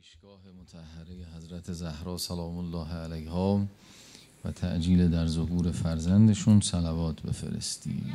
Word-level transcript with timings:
پیشگاه 0.00 0.40
متحره 0.60 1.26
حضرت 1.36 1.72
زهرا 1.72 2.18
سلام 2.18 2.58
الله 2.58 2.94
علیها 2.94 3.66
و 4.44 4.50
تعجیل 4.52 5.10
در 5.10 5.26
ظهور 5.26 5.72
فرزندشون 5.72 6.60
صلوات 6.60 7.22
بفرستید. 7.22 8.14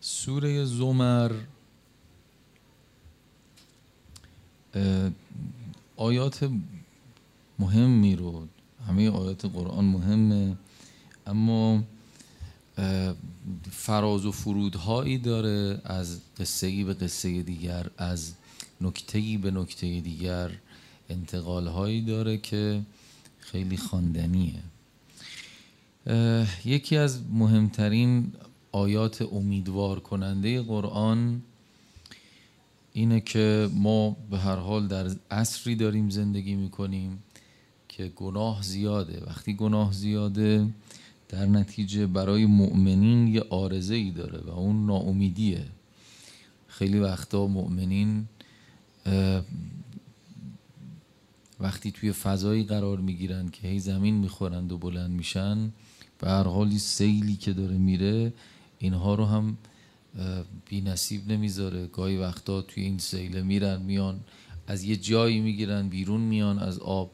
سوره 0.00 0.64
زمر 0.64 1.32
آیات 5.96 6.50
مهمی 7.58 8.16
رو 8.16 8.46
همه 8.88 9.10
آیات 9.10 9.44
قرآن 9.44 9.84
مهمه 9.84 10.56
اما 11.26 11.82
فراز 13.70 14.26
و 14.26 14.32
فرودهایی 14.32 15.18
داره 15.18 15.80
از 15.84 16.20
قصه 16.38 16.84
به 16.84 16.94
قصه 16.94 17.42
دیگر 17.42 17.90
از 17.98 18.32
نکته 18.80 19.38
به 19.42 19.50
نکته 19.50 20.00
دیگر 20.00 20.50
انتقال 21.08 21.66
هایی 21.66 22.02
داره 22.02 22.38
که 22.38 22.82
خیلی 23.38 23.76
خواندنیه. 23.76 24.62
یکی 26.64 26.96
از 26.96 27.20
مهمترین 27.32 28.32
آیات 28.72 29.22
امیدوار 29.22 30.00
کننده 30.00 30.62
قرآن 30.62 31.42
اینه 32.92 33.20
که 33.20 33.70
ما 33.72 34.16
به 34.30 34.38
هر 34.38 34.56
حال 34.56 34.86
در 34.88 35.10
عصری 35.30 35.76
داریم 35.76 36.10
زندگی 36.10 36.54
می‌کنیم 36.54 37.22
که 37.88 38.08
گناه 38.08 38.62
زیاده. 38.62 39.22
وقتی 39.26 39.54
گناه 39.54 39.92
زیاده 39.92 40.68
در 41.34 41.46
نتیجه 41.46 42.06
برای 42.06 42.46
مؤمنین 42.46 43.28
یه 43.28 43.42
آرزه 43.50 43.94
ای 43.94 44.10
داره 44.10 44.38
و 44.38 44.50
اون 44.50 44.86
ناامیدیه. 44.86 45.64
خیلی 46.66 46.98
وقتا 46.98 47.46
مؤمنین 47.46 48.28
وقتی 51.60 51.90
توی 51.90 52.12
فضایی 52.12 52.64
قرار 52.64 52.98
می‌گیرن 52.98 53.48
که 53.48 53.68
هی 53.68 53.78
زمین 53.80 54.14
می‌خورند 54.14 54.72
و 54.72 54.78
بلند 54.78 55.10
میشن 55.10 55.72
به 56.18 56.28
هر 56.30 56.42
حالی 56.42 56.78
سیلی 56.78 57.36
که 57.36 57.52
داره 57.52 57.78
میره 57.78 58.32
اینها 58.78 59.14
رو 59.14 59.24
هم 59.26 59.56
بی 60.68 60.80
نصیب 60.80 61.32
نمی‌ذاره. 61.32 61.86
گاهی 61.86 62.16
وقتا 62.16 62.62
توی 62.62 62.82
این 62.82 62.98
سیله 62.98 63.42
میرن 63.42 63.82
میان 63.82 64.20
از 64.66 64.84
یه 64.84 64.96
جایی 64.96 65.40
می‌گیرن 65.40 65.88
بیرون 65.88 66.20
میان 66.20 66.58
از 66.58 66.78
آب. 66.78 67.10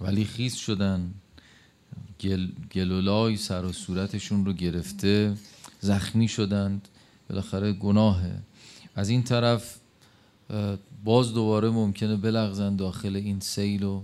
ولی 0.00 0.24
خیز 0.24 0.54
شدن. 0.54 1.14
گل، 2.24 2.48
گلولای 2.72 3.36
سر 3.36 3.64
و 3.64 3.72
صورتشون 3.72 4.44
رو 4.46 4.52
گرفته 4.52 5.34
زخمی 5.80 6.28
شدند. 6.28 6.88
بالاخره 7.30 7.72
گناهه. 7.72 8.38
از 8.94 9.08
این 9.08 9.22
طرف 9.22 9.76
باز 11.04 11.34
دوباره 11.34 11.70
ممکنه 11.70 12.16
بلغزن 12.16 12.76
داخل 12.76 13.16
این 13.16 13.40
سیل 13.40 13.82
و 13.82 14.02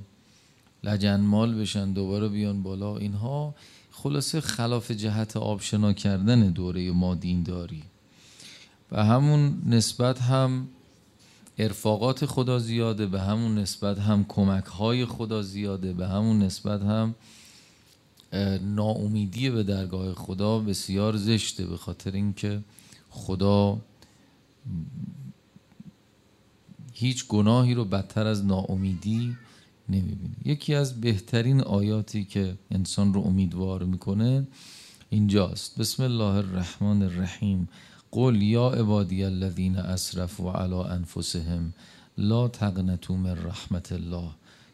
لجنمال 0.84 1.54
بشن 1.54 1.92
دوباره 1.92 2.28
بیان 2.28 2.62
بالا. 2.62 2.96
اینها 2.96 3.54
خلاصه 3.90 4.40
خلاف 4.40 4.90
جهت 4.90 5.36
آبشنا 5.36 5.92
کردن 5.92 6.50
دوره 6.50 6.90
ما 6.90 7.14
دینداری 7.14 7.82
و 8.92 9.04
همون 9.04 9.62
نسبت 9.66 10.20
هم 10.20 10.68
ارفاقات 11.58 12.26
خدا 12.26 12.58
زیاده 12.58 13.06
به 13.06 13.20
همون 13.20 13.58
نسبت 13.58 13.98
هم 13.98 14.24
کمک 14.28 14.64
های 14.64 15.04
خدا 15.04 15.42
زیاده 15.42 15.92
به 15.92 16.08
همون 16.08 16.42
نسبت 16.42 16.82
هم 16.82 17.14
ناامیدی 18.62 19.50
به 19.50 19.62
درگاه 19.62 20.14
خدا 20.14 20.58
بسیار 20.58 21.16
زشته 21.16 21.66
به 21.66 21.76
خاطر 21.76 22.12
اینکه 22.12 22.60
خدا 23.10 23.80
هیچ 26.92 27.26
گناهی 27.26 27.74
رو 27.74 27.84
بدتر 27.84 28.26
از 28.26 28.44
ناامیدی 28.44 29.36
نمی‌بینه. 29.88 30.34
یکی 30.44 30.74
از 30.74 31.00
بهترین 31.00 31.60
آیاتی 31.60 32.24
که 32.24 32.56
انسان 32.70 33.14
رو 33.14 33.20
امیدوار 33.20 33.84
می‌کنه 33.84 34.46
اینجاست. 35.10 35.78
بسم 35.78 36.02
الله 36.02 36.34
الرحمن 36.34 37.02
الرحیم. 37.02 37.68
قل 38.10 38.42
یا 38.42 38.70
عبادی 38.70 39.24
الذین 39.24 39.76
اسرفوا 39.76 40.54
علی 40.54 40.74
انفسهم 40.74 41.72
لا 42.18 42.48
تقنطوا 42.48 43.32
رحمت 43.32 43.92
الله. 43.92 44.30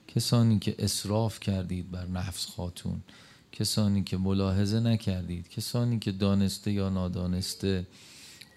کسانی 0.09 0.59
که 0.59 0.75
اسراف 0.79 1.41
کردید 1.41 1.91
بر 1.91 2.07
نفس 2.07 2.47
خاتون. 2.47 3.01
کسانی 3.53 4.05
که 4.05 4.17
ملاحظه 4.17 4.81
نکردید 4.81 5.49
کسانی 5.49 5.99
که 5.99 6.13
دانسته 6.13 6.73
یا 6.73 6.89
نادانسته 6.89 7.87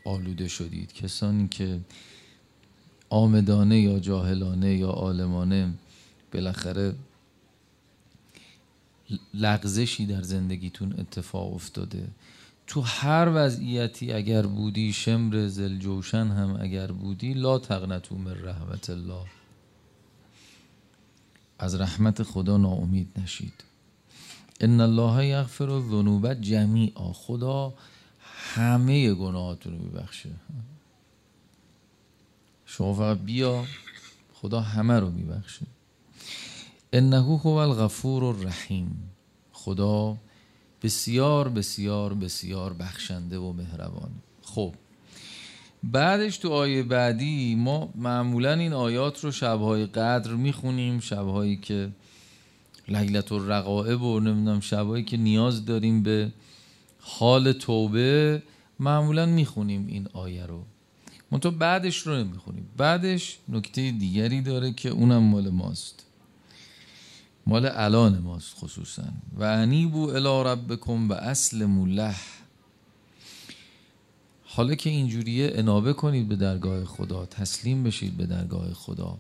آلوده 0.06 0.48
شدید 0.48 0.94
کسانی 0.94 1.48
که 1.48 1.80
آمدانه 3.10 3.80
یا 3.80 4.00
جاهلانه 4.00 4.76
یا 4.76 4.90
عالمانه 4.90 5.74
بالاخره 6.34 6.96
لغزشی 9.34 10.06
در 10.06 10.22
زندگیتون 10.22 10.96
اتفاق 10.98 11.54
افتاده. 11.54 12.08
تو 12.68 12.82
هر 12.82 13.32
وضعیتی 13.34 14.14
اگر 14.14 14.46
بودی 14.46 14.94
شمر 14.94 15.48
زلجوشن 15.48 16.28
هم 16.28 16.58
اگر 16.62 16.92
بودی 16.92 17.34
لا 17.34 17.60
تقنطو 17.60 18.16
من 18.16 18.44
رحمت 18.44 18.90
الله. 18.90 19.26
از 21.60 21.76
رحمت 21.76 22.24
خدا 22.24 22.58
ناامید 22.58 23.08
نشید. 23.18 23.69
ان 24.60 24.82
الله 24.82 25.26
یغفر 25.26 25.70
الذنوب 25.70 26.34
جمیعا 26.34 27.14
خدا 27.14 27.74
همه 28.54 29.14
گناهاتون 29.14 29.74
رو 29.74 29.80
میبخشه. 29.80 30.30
شما 32.66 32.94
فقط 32.94 33.18
بیا 33.18 33.66
خدا 34.34 34.60
همه 34.62 35.00
رو 35.00 35.12
میبخشه. 35.12 35.66
انه 36.94 37.18
هو 37.18 37.48
الغفور 37.48 38.24
الرحیم. 38.24 39.12
خدا 39.54 40.18
بسیار 40.84 41.50
بسیار 41.50 42.14
بسیار 42.14 42.74
بخشنده 42.74 43.38
و 43.38 43.54
مهربان. 43.54 44.12
خب 44.44 44.74
بعدش 45.84 46.38
تو 46.38 46.50
آیه 46.50 46.84
بعدی 46.84 47.56
ما 47.56 47.90
معمولا 47.96 48.54
این 48.54 48.74
آیات 48.74 49.24
رو 49.24 49.32
شبهای 49.32 49.86
قدر 49.86 50.32
می‌خونیم 50.34 51.00
شبهایی 51.00 51.58
که 51.58 51.90
لیلت 52.90 53.32
الرقائب 53.32 54.02
و 54.02 54.20
نمی‌دونم 54.20 54.60
شبهایی 54.60 55.04
که 55.04 55.18
نیاز 55.18 55.66
داریم 55.66 56.04
به 56.04 56.32
حال 57.00 57.52
توبه 57.52 58.44
معمولا 58.80 59.26
می‌خونیم 59.26 59.88
این 59.88 60.08
آیه 60.14 60.46
رو. 60.46 60.64
منتها 61.32 61.52
بعدش 61.52 61.98
رو 61.98 62.16
نمی‌خونیم. 62.16 62.70
بعدش 62.78 63.38
نکته 63.50 63.92
دیگری 63.92 64.42
داره 64.42 64.74
که 64.74 64.90
اونم 64.90 65.24
مال 65.24 65.50
ماست. 65.50 66.06
مال 67.48 67.70
الان 67.74 68.20
ماست 68.20 68.56
خصوصا. 68.56 69.04
و 69.38 69.44
انیبو 69.44 70.10
الی 70.10 70.52
ربکم 70.52 71.10
و 71.10 71.14
اصل 71.14 71.66
موله 71.66 72.16
حالا 74.46 74.76
که 74.76 74.90
اینجوریه 74.90 75.52
انابه 75.56 75.94
کنید 75.94 76.28
به 76.28 76.36
درگاه 76.36 76.86
خدا 76.86 77.26
تسلیم 77.26 77.84
بشید 77.84 78.18
به 78.18 78.26
درگاه 78.26 78.74
خدا. 78.74 79.18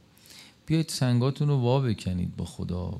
بیاید 0.65 0.89
سنگاتون 0.89 1.47
رو 1.47 1.57
وا 1.57 1.79
بکنید 1.79 2.35
با 2.35 2.45
خدا. 2.45 2.99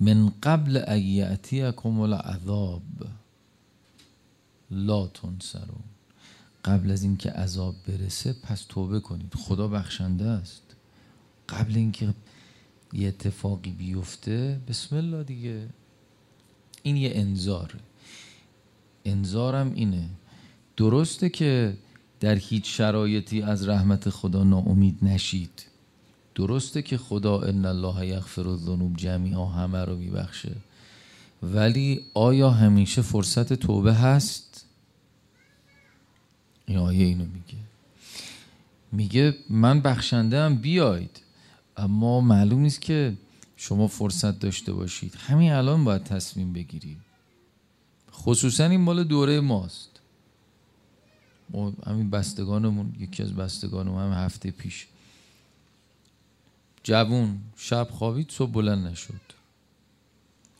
من 0.00 0.32
قبل 0.42 0.76
ایعتیکم 0.76 2.00
العذاب. 2.00 2.82
لا 4.70 5.06
تنصرون. 5.06 5.84
قبل 6.64 6.90
از 6.90 7.02
اینکه 7.02 7.30
عذاب 7.30 7.74
برسه 7.88 8.32
پس 8.32 8.64
توبه 8.68 9.00
کنید. 9.00 9.34
خدا 9.34 9.68
بخشنده 9.68 10.24
است. 10.24 10.62
قبل 11.48 11.76
اینکه 11.76 12.14
یه 12.92 13.08
اتفاقی 13.08 13.70
بیفته 13.70 14.60
بسم 14.68 14.96
الله 14.96 15.24
دیگه. 15.24 15.68
این 16.82 16.96
یه 16.96 17.10
انذاره 17.14 17.80
انذارم 19.04 19.72
اینه. 19.74 20.10
درسته 20.76 21.28
که 21.28 21.76
در 22.20 22.34
هیچ 22.34 22.76
شرایطی 22.76 23.42
از 23.42 23.68
رحمت 23.68 24.10
خدا 24.10 24.44
ناامید 24.44 24.98
نشید. 25.02 25.64
درسته 26.34 26.82
که 26.82 26.98
خدا 26.98 27.40
ان 27.40 27.64
الله 27.64 28.06
یغفر 28.06 28.48
الذنوب 28.48 28.96
جمیعا 28.96 29.46
همه 29.46 29.84
رو 29.84 29.96
میبخشه. 29.96 30.52
ولی 31.42 32.00
آیا 32.14 32.50
همیشه 32.50 33.02
فرصت 33.02 33.52
توبه 33.52 33.94
هست؟ 33.94 34.66
این 36.66 36.78
آیه 36.78 37.04
اینو 37.04 37.24
میگه. 37.24 37.58
میگه 38.92 39.36
من 39.50 39.80
بخشنده 39.80 40.40
هم 40.40 40.56
بیاید 40.56 41.20
اما 41.76 42.20
معلوم 42.20 42.60
نیست 42.60 42.80
که 42.80 43.14
شما 43.56 43.86
فرصت 43.86 44.38
داشته 44.38 44.72
باشید. 44.72 45.14
همین 45.14 45.52
الان 45.52 45.84
باید 45.84 46.04
تصمیم 46.04 46.52
بگیرید. 46.52 46.98
خصوصا 48.12 48.64
این 48.64 48.80
مال 48.80 49.04
دوره 49.04 49.40
ماست. 49.40 49.90
ما 51.50 51.72
همین 51.86 52.10
بستگانمون 52.10 52.94
یکی 52.98 53.22
از 53.22 53.32
بستگانمون 53.34 54.02
هم 54.02 54.24
هفته 54.24 54.50
پیش 54.50 54.86
جوون 56.84 57.40
شب 57.56 57.88
خوابید 57.90 58.30
صبح 58.30 58.50
بلند 58.50 58.86
نشد. 58.86 59.20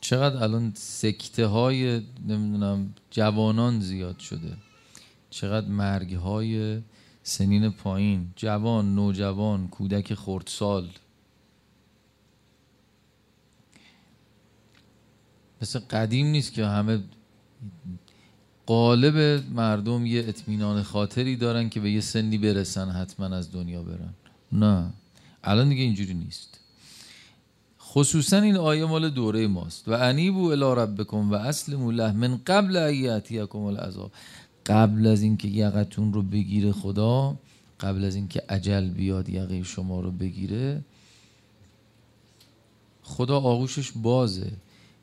چقدر 0.01 0.43
الان 0.43 0.73
سکته 0.77 1.47
های 1.47 2.03
نمی‌دونم 2.27 2.95
جوانان 3.11 3.81
زیاد 3.81 4.19
شده. 4.19 4.57
چقدر 5.31 5.69
مرگ 5.69 6.15
های 6.15 6.81
سنین 7.23 7.71
پایین. 7.71 8.33
جوان 8.37 8.95
نوجوان 8.95 9.69
کودک 9.69 10.15
خردسال. 10.15 10.89
مثل 15.63 15.79
قدیم 15.79 16.27
نیست 16.27 16.53
که 16.53 16.67
همه 16.67 17.03
قالب 18.67 19.45
مردم 19.51 20.07
یه 20.07 20.25
اطمینان 20.29 20.83
خاطری 20.83 21.37
دارن 21.37 21.69
که 21.69 21.81
به 21.81 21.91
یه 21.91 22.01
سنی 22.01 22.39
برسن 22.39 22.91
حتما 22.91 23.27
از 23.27 23.53
دنیا 23.53 23.83
برن. 23.83 24.15
نه. 24.53 24.93
الان 25.45 25.69
دیگه 25.69 25.83
اینجوری 25.83 26.15
نیست. 26.15 26.61
خصوصا 27.81 28.41
این 28.41 28.57
آیه 28.57 28.85
مال 28.85 29.11
دوره 29.11 29.47
ماست. 29.47 29.89
و 29.89 29.93
انیبو 29.93 30.45
الی 30.45 30.81
ربکم 30.83 31.31
و 31.31 31.35
اسلموا 31.35 31.91
له 31.91 32.13
من 32.13 32.41
قبل 32.47 32.77
ایاتیکم 32.77 33.59
العذاب. 33.59 34.13
قبل 34.67 35.07
از 35.07 35.23
اینکه 35.23 35.49
یقتون 35.49 36.13
رو 36.13 36.23
بگیره 36.23 36.73
خدا 36.73 37.37
قبل 37.81 38.05
از 38.05 38.15
اینکه 38.15 38.43
عجل 38.49 38.89
بیاد 38.89 39.29
یقه 39.29 39.63
شما 39.63 40.01
رو 40.01 40.11
بگیره 40.11 40.85
خدا 43.03 43.41
آغوشش 43.41 43.93
بازه. 43.93 44.53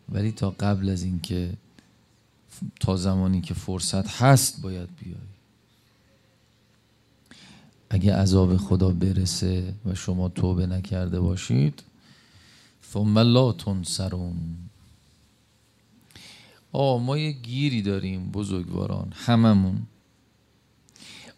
ولی 0.10 0.32
تا 0.32 0.50
قبل 0.50 0.90
از 0.90 1.04
اینکه 1.04 1.54
تا 2.80 2.96
زمانی 2.96 3.42
که 3.42 3.54
فرصت 3.54 4.22
هست 4.22 4.62
باید 4.62 4.90
بیای 5.04 5.31
اگه 7.94 8.16
عذاب 8.16 8.58
خدا 8.58 8.90
برسه 8.90 9.74
و 9.86 9.96
شما 9.96 10.30
توبه 10.30 10.68
نکرده 10.68 11.20
باشید 11.20 11.84
ثم 12.94 13.20
لا 13.20 13.52
تنصرون. 13.52 14.56
آه 16.72 17.02
ما 17.02 17.18
یه 17.18 17.32
گیری 17.32 17.82
داریم 17.82 18.32
بزرگواران 18.32 19.14
هممون. 19.16 19.82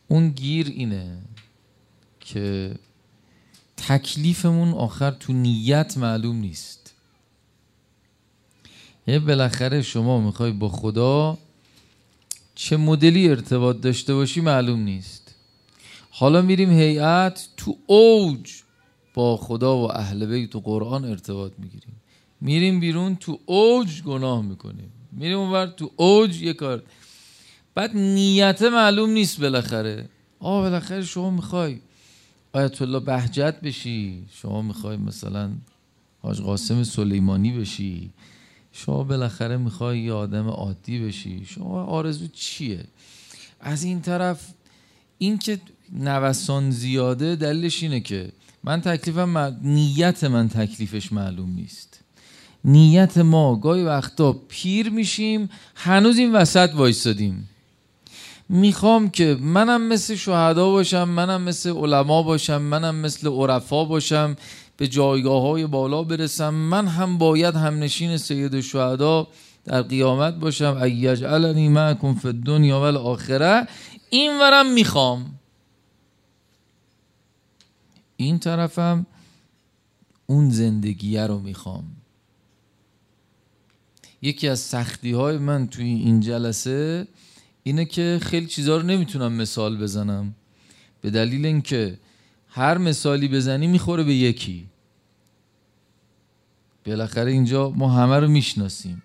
اون 0.07 0.29
گیر 0.29 0.67
اینه 0.67 1.17
که 2.19 2.75
تکلیفمون 3.77 4.73
آخر 4.73 5.11
تو 5.11 5.33
نیت 5.33 5.97
معلوم 5.97 6.35
نیست. 6.35 6.94
یه 9.07 9.19
بالاخره 9.19 9.81
شما 9.81 10.19
می‌خوای 10.21 10.51
با 10.51 10.69
خدا 10.69 11.38
چه 12.56 12.77
مدلی 12.77 13.29
ارتباط 13.29 13.81
داشته 13.81 14.13
باشی 14.13 14.41
معلوم 14.41 14.79
نیست. 14.79 15.22
حالا 16.15 16.42
میریم 16.42 16.71
هیئت 16.71 17.48
تو 17.57 17.77
اوج 17.88 18.51
با 19.13 19.38
خدا 19.38 19.77
و 19.77 19.92
اهل 19.92 20.25
بیت 20.25 20.56
و 20.56 20.60
قرآن 20.60 21.06
ارتباط 21.06 21.51
می‌گیریم. 21.57 22.01
میریم 22.42 22.80
بیرون 22.80 23.15
تو 23.15 23.39
اوج 23.45 24.04
گناه 24.04 24.42
می‌کنیم. 24.42 24.92
میریم 25.12 25.38
اونور 25.38 25.68
تو 25.68 25.92
اوج 25.95 26.42
یه 26.42 26.54
کار. 26.54 26.83
بعد 27.75 27.98
نیت 27.98 28.62
معلوم 28.62 29.10
نیست 29.10 29.42
بالاخره. 29.42 30.10
آه 30.39 30.62
بالاخره 30.62 31.04
شما 31.04 31.30
می‌خوای 31.30 31.80
آیت 32.54 32.81
الله 32.81 33.00
بهجت 33.00 33.62
بشی. 33.62 34.25
شما 34.33 34.62
می‌خوای 34.62 34.98
مثلا 34.98 35.51
حاج 36.21 36.42
قاسم 36.42 36.83
سلیمانی 36.83 37.51
بشی. 37.51 38.09
شما 38.71 39.04
بالاخره 39.04 39.57
می‌خوای 39.57 40.00
یه 40.00 40.13
آدم 40.13 40.48
عادی 40.48 41.00
بشی. 41.00 41.45
شما 41.45 41.83
آرزو 41.83 42.27
چیه؟ 42.27 42.86
از 43.59 43.83
این 43.83 44.01
طرف 44.01 44.54
این 45.18 45.38
که 45.38 45.59
نوسان 45.94 46.72
زیاده 46.72 47.36
دلیلش 47.36 47.84
اینه 47.84 48.00
که 48.00 48.31
من 48.63 48.81
تکلیفم 48.81 49.57
نیت 49.62 50.24
من 50.24 50.50
تکلیفش 50.50 51.13
معلوم 51.13 51.50
نیست. 51.56 52.00
نیت 52.66 53.18
ما 53.18 53.56
گاهی 53.56 53.84
وقتا 53.84 54.36
پیر 54.48 54.90
میشیم 54.90 55.50
هنوز 55.75 56.18
این 56.18 56.36
وسط 56.36 56.69
وایستادیم 56.75 57.50
می‌خوام 58.50 59.10
که 59.10 59.38
منم 59.42 59.88
مثل 59.88 60.16
شهدا 60.16 60.69
باشم 60.69 61.10
منم 61.10 61.42
مثل 61.42 61.75
علما 61.75 62.24
باشم 62.24 62.62
منم 62.62 62.95
مثل 62.95 63.28
عرفا 63.28 63.86
باشم 63.86 64.36
به 64.78 64.88
جایگاه 64.88 65.42
های 65.42 65.68
بالا 65.68 66.04
برسم. 66.04 66.54
من 66.54 66.88
هم 66.88 67.18
باید 67.18 67.56
همنشین 67.56 68.18
سید 68.18 68.62
شهدا 68.62 69.28
در 69.66 69.81
قیامت 69.81 70.34
باشم. 70.34 70.78
ایجعلنی 70.84 71.69
معکم 71.69 72.13
فی 72.13 72.28
الدنیا 72.28 72.80
و 72.80 72.84
الاخره 72.84 73.68
این 74.10 74.40
ورم 74.40 74.74
می‌خوام. 74.74 75.25
این 78.23 78.39
طرفم 78.39 79.05
اون 80.25 80.49
زندگیه 80.49 81.27
رو 81.27 81.39
می‌خوام. 81.39 81.83
یکی 84.21 84.47
از 84.47 84.59
سختی 84.59 85.11
های 85.11 85.37
من 85.37 85.67
توی 85.67 85.85
این 85.85 86.19
جلسه 86.19 87.07
اینه 87.63 87.85
که 87.85 88.19
خیلی 88.21 88.47
چیزها 88.47 88.77
رو 88.77 88.83
نمی‌تونم 88.83 89.33
مثال 89.33 89.77
بزنم. 89.77 90.35
به 91.01 91.09
دلیل 91.09 91.45
اینکه 91.45 91.99
هر 92.47 92.77
مثالی 92.77 93.27
بزنی 93.27 93.67
می‌خوره 93.67 94.03
به 94.03 94.13
یکی. 94.13 94.65
بالاخره 96.85 97.31
اینجا 97.31 97.69
ما 97.69 97.91
همه 97.91 98.19
رو 98.19 98.27
می‌شناسیم. 98.27 99.03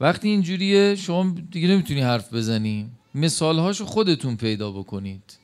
وقتی 0.00 0.28
اینجوریه 0.28 0.94
شما 0.94 1.34
دیگه 1.50 1.68
نمی‌تونی 1.68 2.00
حرف 2.00 2.34
بزنی. 2.34 2.90
مثالهاشو 3.14 3.84
خودتون 3.84 4.36
پیدا 4.36 4.72
بکنید. 4.72 5.38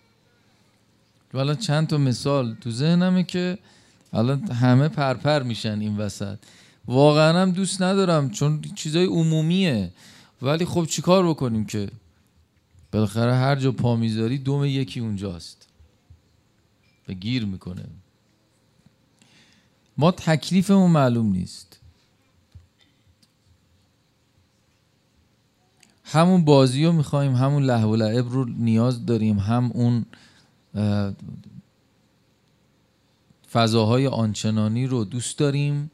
الان 1.34 1.56
چند 1.56 1.86
تا 1.86 1.98
مثال 1.98 2.54
تو 2.54 2.70
ذهنمه 2.70 3.22
که 3.22 3.58
الان 4.12 4.50
همه 4.50 4.88
پرپر 4.88 5.42
میشن 5.42 5.80
این 5.80 5.96
وسط. 5.96 6.38
واقعا 6.86 7.42
هم 7.42 7.50
دوست 7.50 7.82
ندارم 7.82 8.30
چون 8.30 8.62
چیزای 8.74 9.04
عمومیه. 9.04 9.92
ولی 10.42 10.64
خب 10.64 10.84
چیکار 10.84 11.28
بکنیم 11.28 11.64
که 11.64 11.88
بالاخره 12.92 13.34
هر 13.34 13.56
جا 13.56 13.72
پا 13.72 13.96
می‌ذاری 13.96 14.38
دوم 14.38 14.64
یکی 14.64 15.00
اونجاست. 15.00 15.68
و 17.08 17.12
گیر 17.12 17.44
می‌کنه. 17.44 17.84
ما 19.98 20.10
تکلیفمون 20.10 20.90
معلوم 20.90 21.32
نیست. 21.32 21.78
همون 26.04 26.44
بازی 26.44 26.84
رو 26.84 26.92
می‌خوایم 26.92 27.34
همون 27.34 27.62
لحو 27.62 27.96
لعب 27.96 28.28
رو 28.32 28.44
نیاز 28.44 29.06
داریم 29.06 29.38
هم 29.38 29.70
اون 29.74 30.06
فضاهای 33.52 34.06
آنچنانی 34.06 34.86
رو 34.86 35.04
دوست 35.04 35.38
داریم 35.38 35.90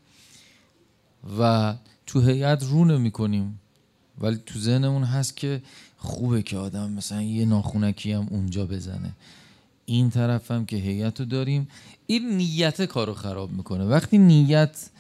و 1.41 1.75
تو 2.07 2.21
هیئت 2.21 2.65
رو 2.65 2.85
نمی 2.85 3.11
کنیم 3.11 3.61
ولی 4.21 4.37
تو 4.47 4.59
ذهنمون 4.59 5.05
هست 5.05 5.37
که 5.37 5.63
خوبه 5.97 6.43
که 6.43 6.57
آدم 6.57 6.91
مثلا 6.91 7.23
یه 7.23 7.45
ناخونکی 7.45 8.13
هم 8.13 8.27
اونجا 8.31 8.67
بزنه. 8.67 9.13
این 9.87 10.11
طرف 10.11 10.51
هم 10.51 10.67
که 10.67 10.77
هیئت 10.77 11.21
رو 11.21 11.27
داریم 11.27 11.69
این 12.07 12.37
نیت 12.37 12.85
کارو 12.85 13.15
خراب 13.15 13.53
می‌کنه. 13.53 13.85
وقتی 13.85 14.19
نیت 14.19 14.91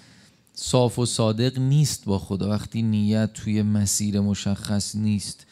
صاف 0.55 0.99
و 0.99 1.07
صادق 1.07 1.59
نیست 1.59 2.05
با 2.05 2.19
خدا 2.19 2.51
وقتی 2.51 2.83
نیت 2.83 3.33
توی 3.33 3.63
مسیر 3.63 4.21
مشخص 4.21 4.95
نیست 4.95 5.47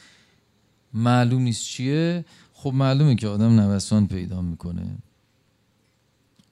معلوم 0.95 1.43
نیست 1.43 1.65
چیه؟ 1.65 2.25
خب 2.59 2.73
معلومه 2.75 3.15
که 3.15 3.29
آدم 3.29 3.61
نوسان 3.61 4.07
پیدا 4.07 4.43
می‌کنه. 4.43 4.99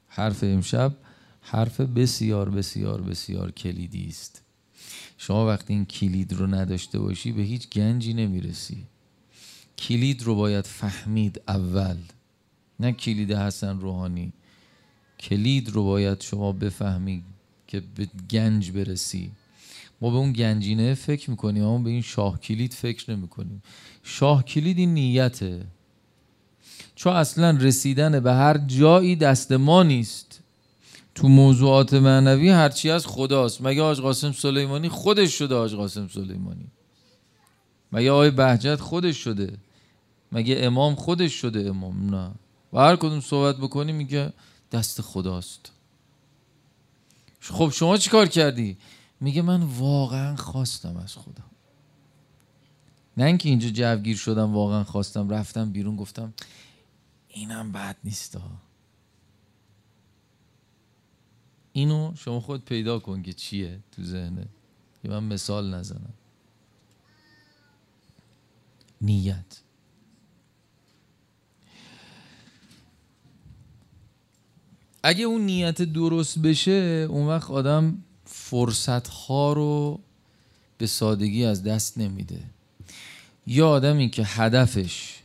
حرف 0.08 0.44
امشب 0.44 0.96
حرف 1.40 1.80
بسیار 1.80 2.50
بسیار 2.50 3.00
بسیار 3.00 3.50
کلیدی 3.50 4.06
است. 4.08 4.42
شما 5.18 5.46
وقتی 5.46 5.74
این 5.74 5.84
کلید 5.84 6.32
رو 6.32 6.46
نداشته 6.46 6.98
باشی 6.98 7.32
به 7.32 7.42
هیچ 7.42 7.68
گنجی 7.70 8.14
نمی‌رسی. 8.14 8.86
کلید 9.78 10.22
رو 10.22 10.34
باید 10.34 10.66
فهمید 10.66 11.40
اول. 11.48 11.96
نه 12.80 12.92
کلید 12.92 13.32
حسن 13.32 13.80
روحانی. 13.80 14.32
کلید 15.20 15.70
رو 15.70 15.84
باید 15.84 16.20
شما 16.20 16.52
بفهمی 16.52 17.22
که 17.66 17.80
به 17.80 18.08
گنج 18.30 18.70
برسی. 18.70 19.32
ما 20.00 20.10
به 20.10 20.16
اون 20.16 20.32
گنجینه 20.32 20.94
فکر 20.94 21.30
می‌کنیم 21.30 21.64
اما 21.64 21.78
به 21.78 21.90
این 21.90 22.02
شاه 22.02 22.40
کلید 22.40 22.72
فکر 22.72 23.10
نمی‌کنیم. 23.10 23.62
شاه 24.02 24.44
کلید 24.44 24.78
این 24.78 24.94
نیته. 24.94 25.66
چون 26.94 27.12
اصلا 27.12 27.50
رسیدن 27.50 28.20
به 28.20 28.32
هر 28.32 28.58
جایی 28.58 29.16
دست 29.16 29.52
ما 29.52 29.82
نیست. 29.82 30.40
تو 31.14 31.28
موضوعات 31.28 31.94
معنوی 31.94 32.48
هرچی 32.48 32.90
از 32.90 33.06
خداست. 33.06 33.62
مگه 33.62 33.82
آج 33.82 34.00
قاسم 34.00 34.32
سلیمانی 34.32 34.88
خودش 34.88 35.38
شده 35.38 35.54
آج 35.54 35.74
قاسم 35.74 36.08
سلیمانی؟ 36.08 36.66
مگه 37.92 38.10
آقای 38.10 38.30
بهجت 38.30 38.80
خودش 38.80 39.16
شده؟ 39.16 39.58
مگه 40.32 40.56
امام 40.58 40.94
خودش 40.94 41.32
شده 41.32 41.68
امام؟ 41.68 42.14
نه. 42.14 42.30
و 42.72 42.78
هر 42.78 42.96
کدوم 42.96 43.20
صحبت 43.20 43.56
بکنی 43.56 43.92
میگه 43.92 44.32
دست 44.72 45.00
خداست. 45.00 45.72
خب 47.40 47.70
شما 47.74 47.96
چی 47.96 48.10
کار 48.10 48.26
کردی؟ 48.26 48.76
میگه 49.20 49.42
من 49.42 49.62
واقعا 49.62 50.36
خواستم 50.36 50.96
از 50.96 51.16
خدا 51.16 51.44
نه 53.16 53.24
اینکه 53.24 53.48
اینجا 53.48 53.68
جوگیر 53.68 54.16
شدم 54.16 54.54
واقعا 54.54 54.84
خواستم 54.84 55.28
رفتم 55.28 55.72
بیرون 55.72 55.96
گفتم 55.96 56.34
اینم 57.34 57.72
بد 57.72 57.96
نیست 58.04 58.38
اینو 61.72 62.12
شما 62.16 62.40
خود 62.40 62.64
پیدا 62.64 62.98
کن 62.98 63.22
که 63.22 63.32
چیه 63.32 63.78
تو 63.92 64.02
ذهنه 64.04 64.46
که 65.02 65.08
من 65.08 65.24
مثال 65.24 65.74
نزنم. 65.74 66.14
نیت. 69.00 69.60
اگه 75.02 75.24
اون 75.24 75.40
نیت 75.40 75.82
درست 75.82 76.38
بشه 76.38 77.06
اون 77.10 77.26
وقت 77.26 77.50
آدم 77.50 78.04
فرصت 78.24 79.08
ها 79.08 79.52
رو 79.52 80.00
به 80.78 80.86
سادگی 80.86 81.44
از 81.44 81.62
دست 81.62 81.98
نمیده. 81.98 82.44
یا 83.46 83.68
آدمی 83.68 84.10
که 84.10 84.22
هدفش 84.24 85.23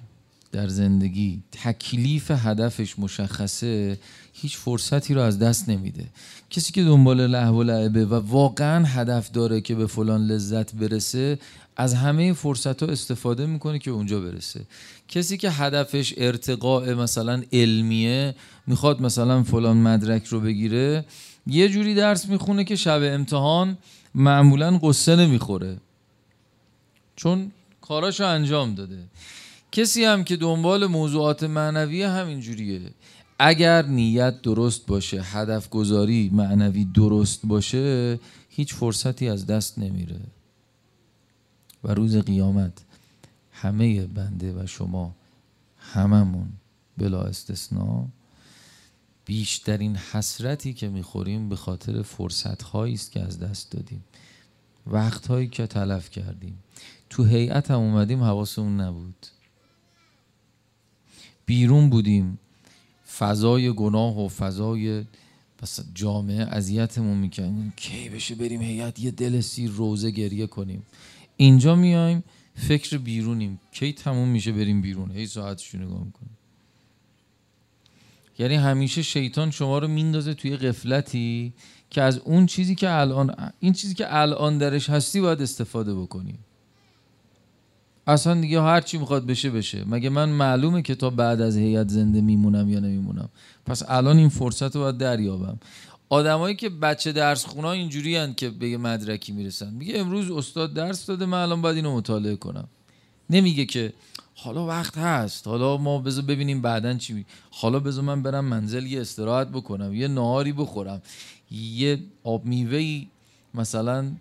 در 0.51 0.67
زندگی 0.67 1.43
تکلیف 1.51 2.31
هدفش 2.31 2.99
مشخصه 2.99 3.97
هیچ 4.33 4.57
فرصتی 4.57 5.13
رو 5.13 5.21
از 5.21 5.39
دست 5.39 5.69
نمیده. 5.69 6.05
کسی 6.49 6.71
که 6.71 6.83
دنبال 6.83 7.27
لحو 7.27 7.59
و 7.59 7.63
لعبه 7.63 8.05
و 8.05 8.13
واقعا 8.13 8.85
هدف 8.85 9.31
داره 9.31 9.61
که 9.61 9.75
به 9.75 9.87
فلان 9.87 10.27
لذت 10.27 10.75
برسه 10.75 11.39
از 11.75 11.93
همه 11.93 12.33
فرصت 12.33 12.83
ها 12.83 12.89
استفاده 12.89 13.45
می‌کنه 13.45 13.79
که 13.79 13.91
اونجا 13.91 14.19
برسه. 14.19 14.61
کسی 15.07 15.37
که 15.37 15.49
هدفش 15.49 16.13
ارتقاء 16.17 16.95
مثلا 16.95 17.43
علمیه 17.53 18.35
می‌خواد 18.67 19.01
مثلا 19.01 19.43
فلان 19.43 19.77
مدرک 19.77 20.25
رو 20.25 20.39
بگیره 20.39 21.05
یه 21.47 21.69
جوری 21.69 21.95
درس 21.95 22.25
می‌خونه 22.25 22.63
که 22.63 22.75
شب 22.75 23.01
امتحان 23.03 23.77
معمولا 24.15 24.77
قصه 24.83 25.15
نمی‌خوره. 25.15 25.77
چون 27.15 27.51
کاراشو 27.81 28.25
انجام 28.25 28.75
داده. 28.75 29.03
کسی 29.71 30.03
هم 30.03 30.23
که 30.23 30.35
دنبال 30.35 30.85
موضوعات 30.85 31.43
معنویه 31.43 32.09
همین 32.09 32.39
جوریه. 32.39 32.81
اگر 33.39 33.85
نیت 33.85 34.41
درست 34.41 34.85
باشه 34.85 35.21
هدف 35.21 35.69
گذاری 35.69 36.29
معنوی 36.33 36.85
درست 36.85 37.41
باشه 37.43 38.19
هیچ 38.49 38.73
فرصتی 38.73 39.29
از 39.29 39.45
دست 39.45 39.79
نمیره. 39.79 40.19
و 41.83 41.93
روز 41.93 42.17
قیامت 42.17 42.73
همه 43.51 44.05
بنده 44.07 44.63
و 44.63 44.67
شما 44.67 45.15
هممون 45.77 46.47
بلا 46.97 47.21
استثناء 47.21 48.05
بیشترین 49.25 49.95
حسرتی 49.95 50.73
که 50.73 50.89
می‌خوریم 50.89 51.49
به 51.49 51.55
خاطر 51.55 52.01
فرصت 52.01 52.75
است 52.75 53.11
که 53.11 53.19
از 53.19 53.39
دست 53.39 53.71
دادیم. 53.71 54.03
وقت 54.87 55.27
هایی 55.27 55.47
که 55.47 55.67
تلف 55.67 56.09
کردیم. 56.09 56.59
تو 57.09 57.23
هیئت 57.23 57.71
هم 57.71 57.79
اومدیم 57.79 58.23
حواسمون 58.23 58.81
نبود. 58.81 59.27
بیرون 61.49 61.89
بودیم. 61.89 62.39
فضای 63.17 63.73
گناه 63.73 64.25
و 64.25 64.27
فضای 64.27 65.03
جامعه 65.93 66.41
اذیتمون 66.41 67.17
می‌کنیم 67.17 67.73
کی 67.75 68.09
بشه 68.09 68.35
بریم 68.35 68.61
هیئت؟ 68.61 68.99
یه 68.99 69.11
دل 69.11 69.41
سیر 69.41 69.71
روزه 69.71 70.11
گریه 70.11 70.47
کنیم. 70.47 70.83
اینجا 71.37 71.75
میایم 71.75 72.23
فکر 72.55 72.97
بیرونیم. 72.97 73.59
کی 73.71 73.93
تموم 73.93 74.27
میشه 74.27 74.51
بریم 74.51 74.81
بیرون؟ 74.81 75.11
هی 75.11 75.27
ساعتشو 75.27 75.77
نگاه 75.77 76.03
می‌کنیم. 76.03 76.37
یعنی 78.39 78.55
همیشه 78.55 79.01
شیطان 79.01 79.51
شما 79.51 79.79
رو 79.79 79.87
میندازه 79.87 80.33
توی 80.33 80.57
قفلتی 80.57 81.53
که 81.89 82.01
از 82.01 82.17
اون 82.17 82.45
چیزی 82.45 82.75
که 82.75 82.91
الان 82.91 83.51
این 83.59 83.73
چیزی 83.73 83.93
که 83.93 84.05
الان 84.15 84.57
درش 84.57 84.89
هستی 84.89 85.21
باید 85.21 85.41
استفاده 85.41 85.95
بکنی. 85.95 86.35
اصلا 88.09 88.41
دیگه 88.41 88.61
هر 88.61 88.81
چی 88.81 88.97
می‌خواد 88.97 89.25
بشه 89.25 89.49
بشه. 89.49 89.83
مگه 89.87 90.09
من 90.09 90.29
معلومه 90.29 90.81
که 90.81 90.95
تا 90.95 91.09
بعد 91.09 91.41
از 91.41 91.57
هیئت 91.57 91.89
زنده 91.89 92.21
میمونم 92.21 92.69
یا 92.69 92.79
نمیمونم؟ 92.79 93.29
پس 93.65 93.83
الان 93.87 94.17
این 94.17 94.29
فرصت 94.29 94.75
رو 94.75 94.81
باید 94.81 94.97
دریابم. 94.97 95.59
آدمایی 96.09 96.55
که 96.55 96.69
بچه 96.69 97.11
درس 97.11 97.45
خونا 97.45 97.71
اینجوری 97.71 98.15
هن 98.15 98.33
که 98.33 98.49
به 98.49 98.69
یه 98.69 98.77
مدرکی 98.77 99.31
می‌رسن. 99.31 99.73
میگه 99.73 99.99
امروز 99.99 100.31
استاد 100.31 100.73
درس 100.73 101.05
داده 101.05 101.25
من 101.25 101.41
الان 101.41 101.61
باید 101.61 101.75
اینو 101.75 101.95
مطالعه 101.95 102.35
کنم. 102.35 102.67
نمیگه 103.29 103.65
که 103.65 103.93
حالا 104.35 104.67
وقت 104.67 104.97
هست 104.97 105.47
حالا 105.47 105.77
ما 105.77 105.97
بذار 105.97 106.25
ببینیم 106.25 106.61
بعدا 106.61 106.93
چی 106.93 107.13
می 107.13 107.25
حالا 107.51 107.79
بذار 107.79 108.03
من 108.03 108.23
برم 108.23 108.45
منزل 108.45 108.85
یه 108.85 109.01
استراحت 109.01 109.47
بکنم 109.47 109.93
یه 109.93 110.07
نهاری 110.07 110.53
بخورم 110.53 111.01
یه 111.51 111.99
آب 112.23 112.45
میوه 112.45 113.05
مثلا 113.53 114.11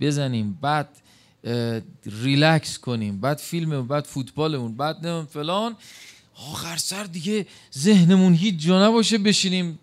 بزنیم. 0.00 0.58
بعد 0.62 0.88
ریلکس 2.06 2.78
کنیم. 2.78 3.20
بعد 3.20 3.38
فیلم 3.38 3.86
بعد 3.86 4.04
فوتبالمون 4.04 4.76
بعد 4.76 5.06
نه 5.06 5.24
فلان. 5.24 5.76
آخر 6.34 6.76
سر 6.76 7.04
دیگه 7.04 7.46
ذهنمون 7.78 8.34
هیچ 8.34 8.56
جا 8.56 8.88
نباشه 8.88 9.18
بشینیم. 9.18 9.78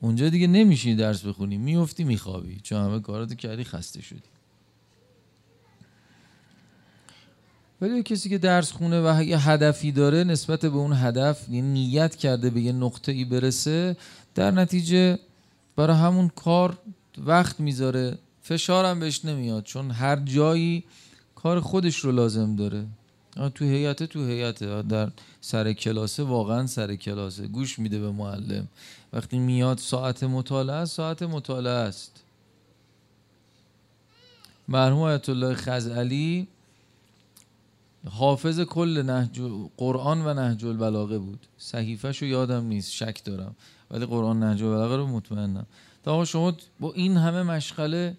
اونجا 0.00 0.28
دیگه 0.28 0.46
نمیشینی 0.46 0.96
درس 0.96 1.22
بخونی. 1.22 1.56
میفتی 1.56 2.04
میخوابی. 2.04 2.60
چون 2.62 2.84
همه 2.84 3.00
کاراتو 3.00 3.34
کردی 3.34 3.64
خسته 3.64 4.02
شدی. 4.02 4.22
ولی 7.80 8.02
کسی 8.02 8.28
که 8.28 8.38
درس 8.38 8.72
خونه 8.72 9.00
و 9.00 9.22
یه 9.22 9.50
هدفی 9.50 9.92
داره 9.92 10.24
نسبت 10.24 10.60
به 10.60 10.76
اون 10.76 10.92
هدف 10.92 11.48
یه 11.48 11.62
نیت 11.62 12.16
کرده 12.16 12.50
به 12.50 12.60
یه 12.60 12.72
نقطه 12.72 13.12
ای 13.12 13.24
برسه 13.24 13.96
در 14.34 14.50
نتیجه 14.50 15.18
برای 15.76 15.96
همون 15.96 16.28
کار 16.28 16.78
وقت 17.18 17.60
می‌ذاره. 17.60 18.18
فشارم 18.44 19.00
بهش 19.00 19.24
نمیاد 19.24 19.64
چون 19.64 19.90
هر 19.90 20.16
جایی 20.16 20.84
کار 21.34 21.60
خودش 21.60 21.98
رو 21.98 22.12
لازم 22.12 22.56
داره. 22.56 22.86
تو 23.54 23.64
هیئت 23.64 24.02
تو 24.02 24.26
هیئت 24.26 24.64
در 24.88 25.10
سر 25.40 25.72
کلاسه 25.72 26.22
واقعا 26.22 26.66
سر 26.66 26.96
کلاسه. 26.96 27.46
گوش 27.46 27.78
میده 27.78 27.98
به 28.00 28.10
معلم. 28.10 28.68
وقتی 29.12 29.38
میاد 29.38 29.78
ساعت 29.78 30.24
مطالعه 30.24 30.84
ساعت 30.84 31.22
مطالعه 31.22 31.72
است. 31.72 32.22
مرحوم 34.68 35.00
آیت 35.00 35.28
الله 35.28 35.54
خزعلی 35.54 36.48
حافظ 38.10 38.60
کل 38.60 39.02
نهج 39.02 39.40
قرآن 39.76 40.26
و 40.26 40.34
نهج 40.34 40.64
البلاغه 40.64 41.18
بود. 41.18 41.46
صحیفش 41.58 42.22
رو 42.22 42.28
یادم 42.28 42.64
نیست 42.64 42.92
شک 42.92 43.24
دارم. 43.24 43.54
ولی 43.90 44.06
قرآن 44.06 44.42
نهج 44.42 44.62
البلاغه 44.62 44.96
رو 44.96 45.06
مطمئنم. 45.06 45.66
تا 46.04 46.24
شما 46.24 46.52
با 46.80 46.92
این 46.92 47.16
همه 47.16 47.42
مشغله 47.42 48.16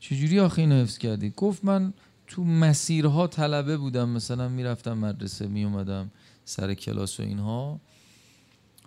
چجوری 0.00 0.40
آخه 0.40 0.62
اینو 0.62 0.74
حفظ 0.74 0.98
کردی؟ 0.98 1.32
گفت 1.36 1.64
من 1.64 1.92
تو 2.26 2.44
مسیرها 2.44 3.26
طلبه 3.26 3.76
بودم 3.76 4.08
مثلا 4.08 4.48
می‌رفتم 4.48 4.98
مدرسه 4.98 5.46
میومدم 5.46 6.10
سر 6.44 6.74
کلاس 6.74 7.20
و 7.20 7.22
اینها 7.22 7.80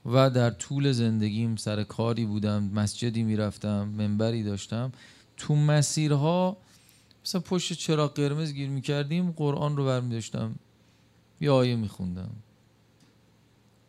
و 0.06 0.30
در 0.30 0.50
طول 0.50 0.92
زندگیم 0.92 1.56
سر 1.56 1.84
کاری 1.84 2.26
بودم 2.26 2.64
مسجدی 2.64 3.24
می‌رفتم 3.24 3.88
منبری 3.88 4.44
داشتم. 4.44 4.92
تو 5.38 5.56
مسیرها 5.56 6.58
مثلا 7.26 7.42
پشت 7.42 7.74
چراغ 7.74 8.14
قرمز 8.14 8.54
گیر 8.54 8.70
می‌کردیم 8.70 9.32
قرآن 9.32 9.78
رو 9.78 9.86
برمی 9.86 10.10
داشتم 10.10 10.56
یه 11.42 11.52
آیه 11.52 11.76
میخوندم. 11.76 12.30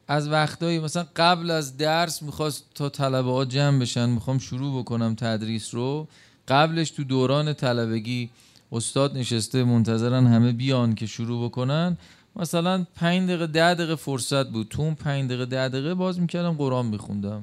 از 0.08 0.28
وقتایی 0.28 0.78
مثلا 0.78 1.06
قبل 1.16 1.50
از 1.50 1.76
درس 1.76 2.22
می‌خواست 2.22 2.64
تا 2.74 2.88
طلبه 2.88 3.30
ها 3.30 3.44
جمع 3.44 3.78
بشن 3.78 4.08
می‌خوام 4.08 4.38
شروع 4.38 4.80
بکنم 4.80 5.14
تدریس 5.14 5.74
رو. 5.74 6.08
قبلش 6.48 6.90
تو 6.90 7.04
دوران 7.04 7.52
طلبگی 7.52 8.30
استاد 8.72 9.16
نشسته 9.16 9.64
منتظرن 9.64 10.26
همه 10.26 10.52
بیان 10.52 10.94
که 10.94 11.06
شروع 11.06 11.48
بکنن. 11.48 11.96
مثلا 12.36 12.86
پنج 12.94 13.28
دقیقه 13.28 13.46
ده 13.46 13.74
دقیقه 13.74 13.94
فرصت 13.94 14.50
بود. 14.50 14.68
تو 14.68 14.82
اون 14.82 14.94
پنج 14.94 15.26
دقیقه 15.26 15.46
ده 15.46 15.68
دقیقه 15.68 15.94
باز 15.94 16.20
می‌کردم 16.20 16.52
قرآن 16.52 16.86
میخوندم. 16.86 17.42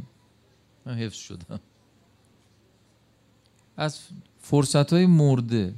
من 0.85 0.93
حفظ 0.93 1.17
شدم. 1.17 1.59
از 3.77 3.99
فرصت 4.41 4.93
های 4.93 5.05
مرده 5.05 5.73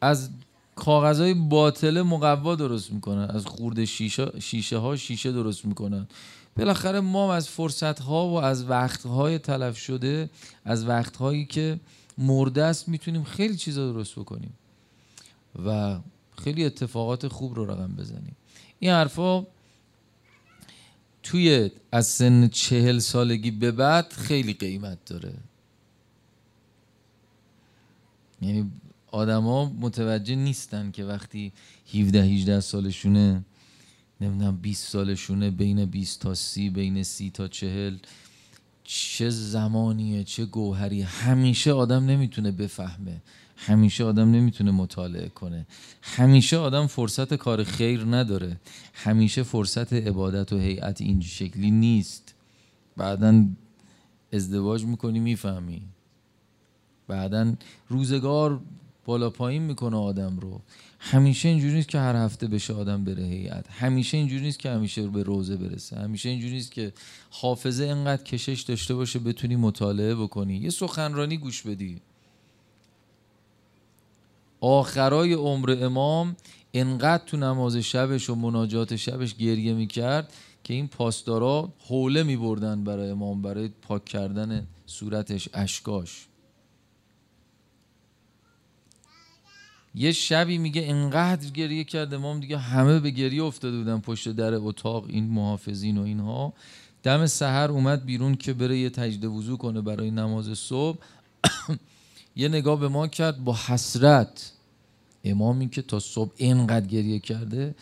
از 0.00 0.30
کاغذ 0.76 1.20
های 1.20 1.34
باطله 1.34 2.02
مقوا 2.02 2.54
درست 2.54 2.92
می‌کنن 2.92 3.30
از 3.30 3.46
خورده 3.46 3.86
شیشه, 3.86 4.40
شیشه 4.40 4.78
ها 4.78 4.96
شیشه 4.96 5.32
درست 5.32 5.64
می‌کنن. 5.64 6.06
بالاخره 6.56 7.00
ما 7.00 7.34
از 7.34 7.48
فرصت 7.48 8.00
ها 8.00 8.28
و 8.28 8.34
از 8.34 8.70
وقت 8.70 9.06
های 9.06 9.38
تلف 9.38 9.78
شده 9.78 10.30
از 10.64 10.88
وقت 10.88 11.16
هایی 11.16 11.44
که 11.44 11.80
مرده 12.18 12.64
است 12.64 12.88
می‌تونیم 12.88 13.24
خیلی 13.24 13.56
چیزا 13.56 13.92
درست 13.92 14.12
بکنیم. 14.18 14.54
و 15.66 15.98
خیلی 16.44 16.64
اتفاقات 16.64 17.28
خوب 17.28 17.54
رو 17.54 17.70
رقم 17.70 17.92
بزنیم. 17.96 18.36
این 18.78 18.90
حرفا 18.90 19.46
توی 21.22 21.70
از 21.92 22.06
سن 22.06 22.48
چهل 22.48 22.98
سالگی 22.98 23.50
به 23.50 23.70
بعد 23.70 24.12
خیلی 24.12 24.52
قیمت 24.52 25.04
داره. 25.04 25.34
یعنی 28.42 28.70
آدما 29.06 29.64
متوجه 29.64 30.34
نیستن 30.34 30.90
که 30.90 31.04
وقتی 31.04 31.52
17 31.94 32.22
18 32.22 32.60
سالشونه 32.60 33.44
نمی‌دونم 34.20 34.56
20 34.56 34.88
سالشونه 34.88 35.50
بین 35.50 35.84
20 35.84 36.20
تا 36.20 36.34
30 36.34 36.70
بین 36.70 37.02
30 37.02 37.30
تا 37.30 37.48
40 37.48 37.96
چه 38.86 39.30
زمانیه 39.30 40.24
چه 40.24 40.44
گوهری 40.44 41.02
همیشه 41.02 41.72
آدم 41.72 42.04
نمی‌تونه 42.04 42.50
بفهمه. 42.50 43.22
همیشه 43.56 44.04
آدم 44.04 44.30
نمی‌تونه 44.30 44.70
مطالعه 44.70 45.28
کنه. 45.28 45.66
همیشه 46.02 46.56
آدم 46.56 46.86
فرصت 46.86 47.34
کار 47.34 47.64
خیر 47.64 48.04
نداره. 48.04 48.60
همیشه 48.94 49.42
فرصت 49.42 49.92
عبادت 49.92 50.52
و 50.52 50.58
هیئت 50.58 51.00
این 51.00 51.20
شکلی 51.20 51.70
نیست. 51.70 52.34
بعدا 52.96 53.46
ازدواج 54.32 54.84
می‌کنی 54.84 55.20
می‌فهمی. 55.20 55.82
بعدا 57.08 57.54
روزگار 57.88 58.60
بالا 59.06 59.30
پایین 59.30 59.62
می‌کنه 59.62 59.96
آدم 59.96 60.38
رو. 60.38 60.60
همیشه 60.98 61.48
اینجوری 61.48 61.74
نیست 61.74 61.88
که 61.88 61.98
هر 61.98 62.16
هفته 62.16 62.46
بشه 62.46 62.74
آدم 62.74 63.04
بره 63.04 63.22
هیئت. 63.22 63.70
همیشه 63.70 64.16
اینجوری 64.16 64.42
نیست 64.42 64.58
که 64.58 64.70
همیشه 64.70 65.06
به 65.06 65.22
روزه 65.22 65.56
برسه. 65.56 65.96
همیشه 65.96 66.28
اینجوری 66.28 66.52
نیست 66.52 66.72
که 66.72 66.92
حافظه 67.30 67.84
انقدر 67.84 68.22
کشش 68.22 68.60
داشته 68.60 68.94
باشه 68.94 69.18
بتونی 69.18 69.56
مطالعه 69.56 70.14
بکنی. 70.14 70.56
یه 70.56 70.70
سخنرانی 70.70 71.36
گوش 71.36 71.62
بدی. 71.62 72.00
آخرای 74.60 75.32
عمر 75.32 75.76
امام 75.80 76.36
انقدر 76.74 77.24
تو 77.26 77.36
نماز 77.36 77.76
شبش 77.76 78.30
و 78.30 78.34
مناجات 78.34 78.96
شبش 78.96 79.34
گریه 79.34 79.74
می‌کرد 79.74 80.32
که 80.64 80.74
این 80.74 80.88
پاسدارا 80.88 81.72
حوله 81.88 82.22
میبردن 82.22 82.84
برای 82.84 83.10
امام 83.10 83.42
برای 83.42 83.70
پاک 83.82 84.04
کردن 84.04 84.66
صورتش 84.86 85.48
اشکاش. 85.54 86.26
یه 89.98 90.12
شبی 90.12 90.58
میگه 90.58 90.82
انقدر 90.84 91.50
گریه 91.50 91.84
کرد 91.84 92.14
امام 92.14 92.40
دیگه 92.40 92.58
همه 92.58 93.00
به 93.00 93.10
گریه 93.10 93.44
افتاده 93.44 93.78
بودن 93.78 94.00
پشت 94.00 94.28
در 94.28 94.54
اتاق 94.54 95.04
این 95.08 95.24
محافظین 95.24 95.98
و 95.98 96.02
اینها. 96.02 96.52
دم 97.02 97.26
سحر 97.26 97.70
اومد 97.70 98.04
بیرون 98.04 98.34
که 98.34 98.52
بره 98.52 98.78
یه 98.78 98.90
تجد 98.90 99.24
وضو 99.24 99.56
کنه 99.56 99.80
برای 99.80 100.10
نماز 100.10 100.58
صبح. 100.58 100.98
یه 102.36 102.48
نگاه 102.48 102.80
به 102.80 102.88
ما 102.88 103.08
کرد 103.08 103.44
با 103.44 103.56
حسرت. 103.66 104.52
امامی 105.24 105.68
که 105.68 105.82
تا 105.82 106.00
صبح 106.00 106.32
اینقدر 106.36 106.86
گریه 106.86 107.18
کرده 107.18 107.74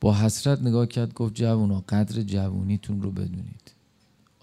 با 0.00 0.14
حسرت 0.14 0.62
نگاه 0.62 0.86
کرد 0.86 1.14
گفت 1.14 1.34
جوونا 1.34 1.84
قدر 1.88 2.22
جوونیتون 2.22 3.02
رو 3.02 3.10
بدونید. 3.10 3.72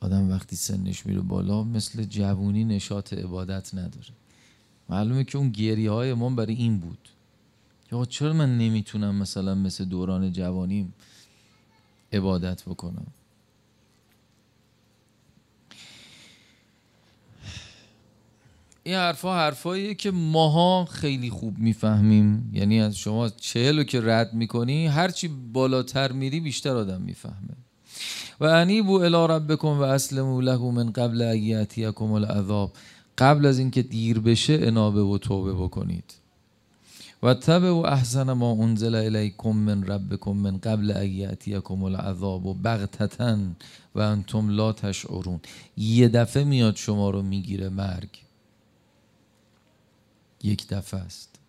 آدم 0.01 0.29
وقتی 0.29 0.55
سنش 0.55 1.05
میره 1.05 1.21
بالا 1.21 1.63
مثل 1.63 2.03
جوونی 2.03 2.63
نشاط 2.63 3.13
عبادت 3.13 3.73
نداره. 3.73 4.24
معلومه 4.89 5.23
که 5.23 5.37
اون 5.37 5.49
گریه 5.49 5.91
های 5.91 6.11
امام 6.11 6.35
برای 6.35 6.55
این 6.55 6.79
بود. 6.79 7.09
یا 7.91 8.05
چرا 8.05 8.33
من 8.33 8.57
نمی‌تونم 8.57 9.15
مثلا 9.15 9.55
مثل 9.55 9.85
دوران 9.85 10.31
جوانیم 10.31 10.93
عبادت 12.13 12.63
بکنم؟ 12.63 13.07
این 18.83 18.95
حرفا 18.95 19.35
حرفاییه 19.35 19.95
که 19.95 20.11
ماها 20.11 20.85
خیلی 20.85 21.29
خوب 21.29 21.57
می‌فهمیم. 21.57 22.49
یعنی 22.53 22.81
از 22.81 22.97
شما 22.97 23.29
چهلو 23.29 23.83
که 23.83 24.01
رد 24.01 24.33
می‌کنی 24.33 24.87
هرچی 24.87 25.27
بالاتر 25.27 26.11
میری 26.11 26.39
بیشتر 26.39 26.75
آدم 26.75 27.01
می‌فهمه. 27.01 27.55
و 28.39 28.45
انیبو 28.45 28.93
الی 28.93 29.33
ربکم 29.33 29.67
و 29.67 29.81
اسلمو 29.81 30.41
له 30.41 30.57
من 30.57 30.91
قبل 30.91 31.21
ایاتیکم 31.21 32.11
العذاب. 32.11 32.71
قبل 33.17 33.45
از 33.45 33.59
اینکه 33.59 33.81
دیر 33.81 34.19
بشه 34.19 34.59
انابه 34.61 35.01
و 35.01 35.17
توبه 35.17 35.53
بکنید. 35.53 36.13
و 37.23 37.33
تبع 37.33 37.69
و 37.69 37.75
احسن 37.75 38.31
ما 38.31 38.51
انزل 38.51 38.95
الیکم 38.95 39.49
من 39.49 39.83
ربکم 39.83 40.31
من 40.31 40.57
قبل 40.57 40.91
ایاتیکم 40.91 41.83
العذاب 41.83 42.45
و 42.45 42.53
بغتتن 42.53 43.55
و 43.95 43.99
انتم 43.99 44.49
لا 44.49 44.73
تشعرون. 44.73 45.39
یه 45.77 46.07
دفعه 46.07 46.43
میاد 46.43 46.75
شما 46.75 47.09
رو 47.09 47.21
می‌گیره 47.21 47.69
مرگ. 47.69 48.09
یک 50.43 50.67
دفعه 50.67 50.99
است. 50.99 51.39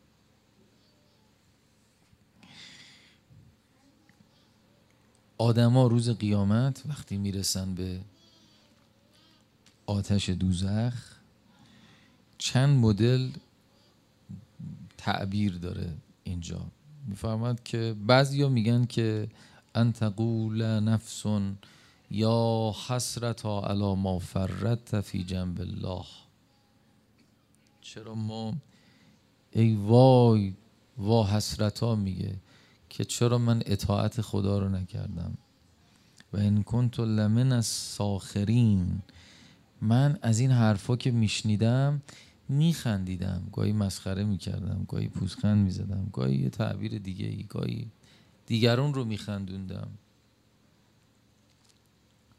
آدما 5.38 5.86
روز 5.86 6.10
قیامت 6.10 6.82
وقتی 6.88 7.16
می‌رسن 7.16 7.74
به 7.74 8.00
آتش 9.86 10.30
دوزخ 10.30 11.15
چند 12.46 12.78
مدل 12.78 13.30
تعبیر 14.98 15.52
داره 15.58 15.92
اینجا. 16.24 16.60
میفرماد 17.06 17.62
که 17.62 17.94
بعضیا 18.06 18.48
میگن 18.48 18.84
که 18.84 19.28
ان 19.74 19.92
تقول 19.92 20.62
نفس 20.62 21.24
یا 22.10 22.74
حسرتا 22.88 23.60
علی 23.66 23.94
ما 23.94 24.18
فرت 24.18 25.00
فی 25.00 25.24
جنب 25.24 25.60
الله. 25.60 26.04
چرا 27.80 28.14
ما 28.14 28.54
ای 29.50 29.74
وای 29.74 30.54
وا 30.98 31.26
حسرتا 31.26 31.94
میگه 31.94 32.36
که 32.88 33.04
چرا 33.04 33.38
من 33.38 33.62
اطاعت 33.66 34.20
خدا 34.20 34.58
رو 34.58 34.68
نکردم؟ 34.68 35.38
و 36.32 36.36
این 36.36 36.62
کنت 36.62 37.00
لمن 37.00 37.52
از 37.52 37.66
ساخرین 37.66 39.02
من 39.80 40.18
از 40.22 40.38
این 40.38 40.50
حرفا 40.50 40.96
که 40.96 41.10
میشنیدم 41.10 42.02
میخندیدم 42.48 43.48
گاهی 43.52 43.72
مسخره 43.72 44.24
می‌کردم 44.24 44.84
گاهی 44.88 45.08
پوزخند 45.08 45.64
می‌زدم 45.64 46.08
گاهی 46.12 46.36
یه 46.36 46.48
تعبیر 46.48 46.98
دیگه 46.98 47.26
ای 47.26 47.42
گاهی 47.42 47.90
دیگرون 48.46 48.94
رو 48.94 49.04
میخندوندم. 49.04 49.88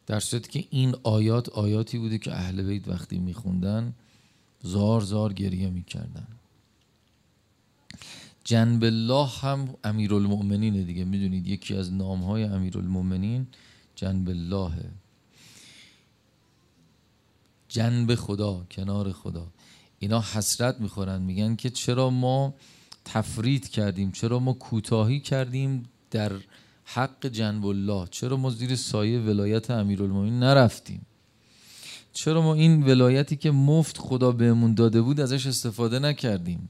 در 0.05 0.19
صورتی 0.19 0.49
که 0.61 0.67
این 0.69 0.95
آیات 1.03 1.49
آیاتی 1.49 1.97
بوده 1.97 2.17
که 2.17 2.33
اهل 2.33 2.63
بیت 2.63 2.87
وقتی 2.87 3.19
میخوندن 3.19 3.93
زار 4.63 5.01
زار 5.01 5.33
گریه 5.33 5.69
می‌کردن. 5.69 6.27
جنب 8.43 8.83
الله 8.83 9.27
هم 9.27 9.75
امیرالمؤمنینه 9.83 10.83
دیگه 10.83 11.05
می‌دونید 11.05 11.47
یکی 11.47 11.75
از 11.75 11.93
نامهای 11.93 12.43
امیرالمؤمنین 12.43 13.47
جنب 13.95 14.29
اللهه 14.29 14.91
جنب 17.69 18.15
خدا 18.15 18.65
کنار 18.71 19.11
خدا. 19.11 19.47
اینا 19.99 20.23
حسرت 20.33 20.79
می‌خورن 20.79 21.21
میگن 21.21 21.55
که 21.55 21.69
چرا 21.69 22.09
ما 22.09 22.53
تفرید 23.05 23.69
کردیم 23.69 24.11
چرا 24.11 24.39
ما 24.39 24.53
کوتاهی 24.53 25.19
کردیم 25.19 25.83
در 26.11 26.31
حق 26.85 27.25
جنب 27.25 27.65
الله؟ 27.65 28.07
چرا 28.11 28.37
ما 28.37 28.49
زیر 28.49 28.75
سایه 28.75 29.19
ولایت 29.19 29.71
امیرالمومنین 29.71 30.39
نرفتیم؟ 30.39 31.05
چرا 32.13 32.41
ما 32.41 32.53
این 32.53 32.83
ولایتی 32.83 33.35
که 33.35 33.51
مفت 33.51 33.97
خدا 33.97 34.31
بهمون 34.31 34.73
داده 34.73 35.01
بود 35.01 35.19
ازش 35.19 35.47
استفاده 35.47 35.99
نکردیم؟ 35.99 36.69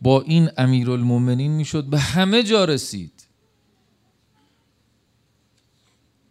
با 0.00 0.22
این 0.22 0.50
امیرالمومنین 0.56 1.52
می‌شد 1.52 1.84
به 1.84 1.98
همه 1.98 2.42
جا 2.42 2.64
رسید. 2.64 3.12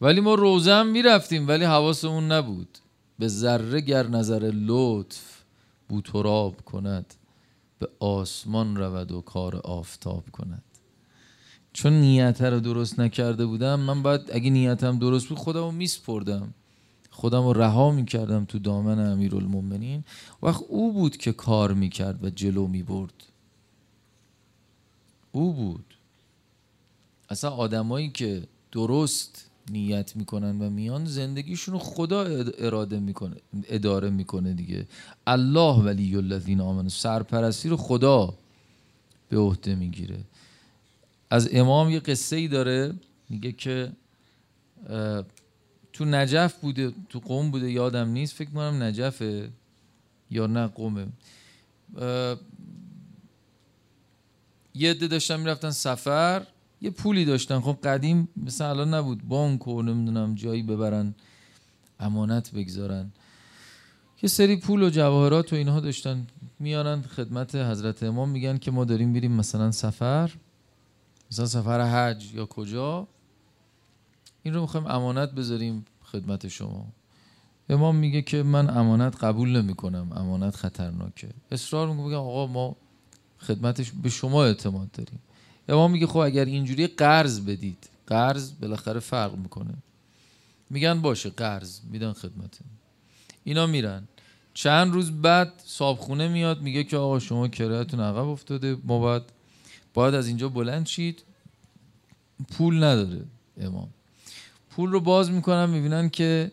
ولی 0.02 0.22
ما 0.22 0.36
روزم 0.36 0.88
می‌رفتیم 0.88 1.48
ولی 1.48 1.66
حواسمون 1.66 2.32
نبود. 2.32 2.78
به 3.20 3.28
ذره 3.28 3.82
گر 3.82 4.08
نظر 4.08 4.52
لطف 4.56 5.31
بوتراب 5.92 6.62
کند 6.62 7.14
به 7.80 7.90
آسمان 8.00 8.76
رود 8.76 9.12
و 9.12 9.22
کار 9.22 9.56
آفتاب 9.58 10.30
کند. 10.32 10.64
چون 11.74 11.94
نیت 11.94 12.42
رو 12.42 12.60
درست 12.60 13.00
نکرده 13.00 13.46
بودم 13.46 13.80
من 13.80 14.04
باید 14.04 14.22
اگه 14.34 14.50
نیتم 14.50 15.00
درست 15.00 15.28
بود 15.28 15.38
خودم 15.38 15.60
رو 15.60 15.72
میسپردم. 15.72 16.54
خودم 17.10 17.44
رو 17.44 17.54
رها 17.54 17.92
می‌کردم 17.92 18.46
تو 18.46 18.60
دامن 18.60 19.12
امیرالمومنین 19.12 20.04
وقت 20.44 20.62
او 20.68 20.94
بود 20.94 21.18
که 21.18 21.34
کار 21.34 21.74
می‌کرد 21.74 22.24
و 22.24 22.30
جلو 22.30 22.68
می‌برد. 22.68 23.14
او 25.32 25.54
بود. 25.54 25.86
اصلا 27.30 27.50
آدمایی 27.50 28.10
که 28.10 28.48
درست 28.72 29.51
نیت 29.72 30.16
می‌کنن 30.16 30.62
و 30.62 30.70
میان 30.70 31.06
زندگیشون 31.06 31.78
خدا 31.78 32.22
اراده 32.58 33.00
می‌کنه 33.00 33.36
اداره 33.68 34.10
می‌کنه 34.10 34.54
دیگه. 34.54 34.88
الله 35.28 35.76
ولی 35.84 36.16
الذین 36.16 36.62
آمنوا. 36.62 36.90
سرپرستی 36.90 37.70
رو 37.70 37.78
خدا 37.78 38.34
به 39.30 39.38
عهده 39.38 39.76
می‌گیره. 39.76 40.18
از 41.30 41.50
امام 41.52 41.90
یه 41.90 42.00
قصه 42.00 42.36
ای 42.36 42.48
داره 42.48 42.94
میگه 43.30 43.52
که 43.52 43.92
تو 45.94 46.06
نجف 46.06 46.54
بوده 46.54 46.94
تو 47.10 47.20
قوم 47.20 47.52
بوده 47.52 47.72
یادم 47.72 48.10
نیست 48.10 48.34
فکر 48.34 48.50
کنم 48.50 48.84
نجفه 48.84 49.50
یا 50.32 50.48
نه 50.48 50.68
قومه. 50.68 51.08
یه 54.76 54.92
عده 54.92 55.08
داشتن 55.08 55.40
می‌رفتن 55.40 55.72
سفر 55.72 56.48
یه 56.82 56.90
پولی 56.90 57.26
داشتن. 57.26 57.60
خب 57.60 57.78
قدیم 57.84 58.30
مثل 58.38 58.66
الان 58.66 58.94
نبود. 58.94 59.28
بانک 59.28 59.68
و 59.68 59.82
نمی‌دونم 59.82 60.36
جایی 60.36 60.64
ببرن 60.64 61.16
امانت 62.00 62.52
بگذارن. 62.52 63.12
یه 64.24 64.30
سری 64.30 64.56
پول 64.56 64.84
و 64.84 64.90
جواهرات 64.90 65.54
و 65.54 65.56
اینها 65.56 65.80
داشتن. 65.80 66.28
میارن 66.60 67.02
خدمت 67.02 67.56
حضرت 67.56 68.04
امام. 68.04 68.30
میگن 68.30 68.58
که 68.58 68.72
ما 68.72 68.86
داریم 68.86 69.10
میریم 69.10 69.32
مثلا 69.32 69.72
سفر. 69.72 70.32
مثلا 71.32 71.46
سفر 71.46 71.82
حج 71.82 72.34
یا 72.34 72.46
کجا. 72.46 73.08
این 74.44 74.54
رو 74.54 74.62
می‌خوایم 74.62 74.88
امانت 74.88 75.32
بذاریم 75.32 75.86
خدمت 76.04 76.48
شما. 76.48 76.86
امام 77.70 77.96
میگه 77.96 78.22
که 78.22 78.44
من 78.44 78.78
امانت 78.78 79.24
قبول 79.24 79.62
نمی 79.62 79.74
کنم 79.74 80.12
امانت 80.16 80.56
خطرناکه. 80.56 81.30
اصرار 81.52 81.94
میگه 81.94 82.16
آقا 82.16 82.48
ما 82.48 82.76
خدمتش 83.40 83.92
به 83.92 84.10
شما 84.10 84.44
اعتماد 84.44 84.92
داریم. 84.92 85.20
امام 85.72 85.92
میگه 85.92 86.08
خب 86.08 86.18
اگر 86.18 86.46
اینجوری 86.46 86.88
قرض 86.88 87.40
بدید. 87.40 87.90
قرض 88.08 88.52
بالاخره 88.62 89.00
فرق 89.00 89.36
می‌کنه. 89.36 89.74
میگن 90.70 91.02
باشه 91.02 91.30
قرض 91.30 91.80
میدن 91.92 92.14
خدمت 92.14 92.60
اینا 93.44 93.68
میرن. 93.68 94.04
چند 94.54 94.94
روز 94.94 95.12
بعد 95.12 95.54
صابخونه 95.66 96.28
میاد 96.28 96.62
میگه 96.62 96.84
که 96.84 96.98
آقا 96.98 97.20
شما 97.20 97.48
کرایتون 97.48 98.00
عقب 98.00 98.28
افتاده. 98.28 98.78
ما 98.84 99.00
باید 99.00 99.24
باید 99.94 100.16
از 100.16 100.28
اینجا 100.28 100.50
بلند 100.50 100.86
شید. 100.86 101.24
پول 102.52 102.84
نداره 102.84 103.22
امام. 103.58 103.88
پول 104.70 104.92
رو 104.92 105.00
باز 105.00 105.32
می‌کنن 105.32 105.70
می‌بینن 105.70 106.10
که 106.10 106.52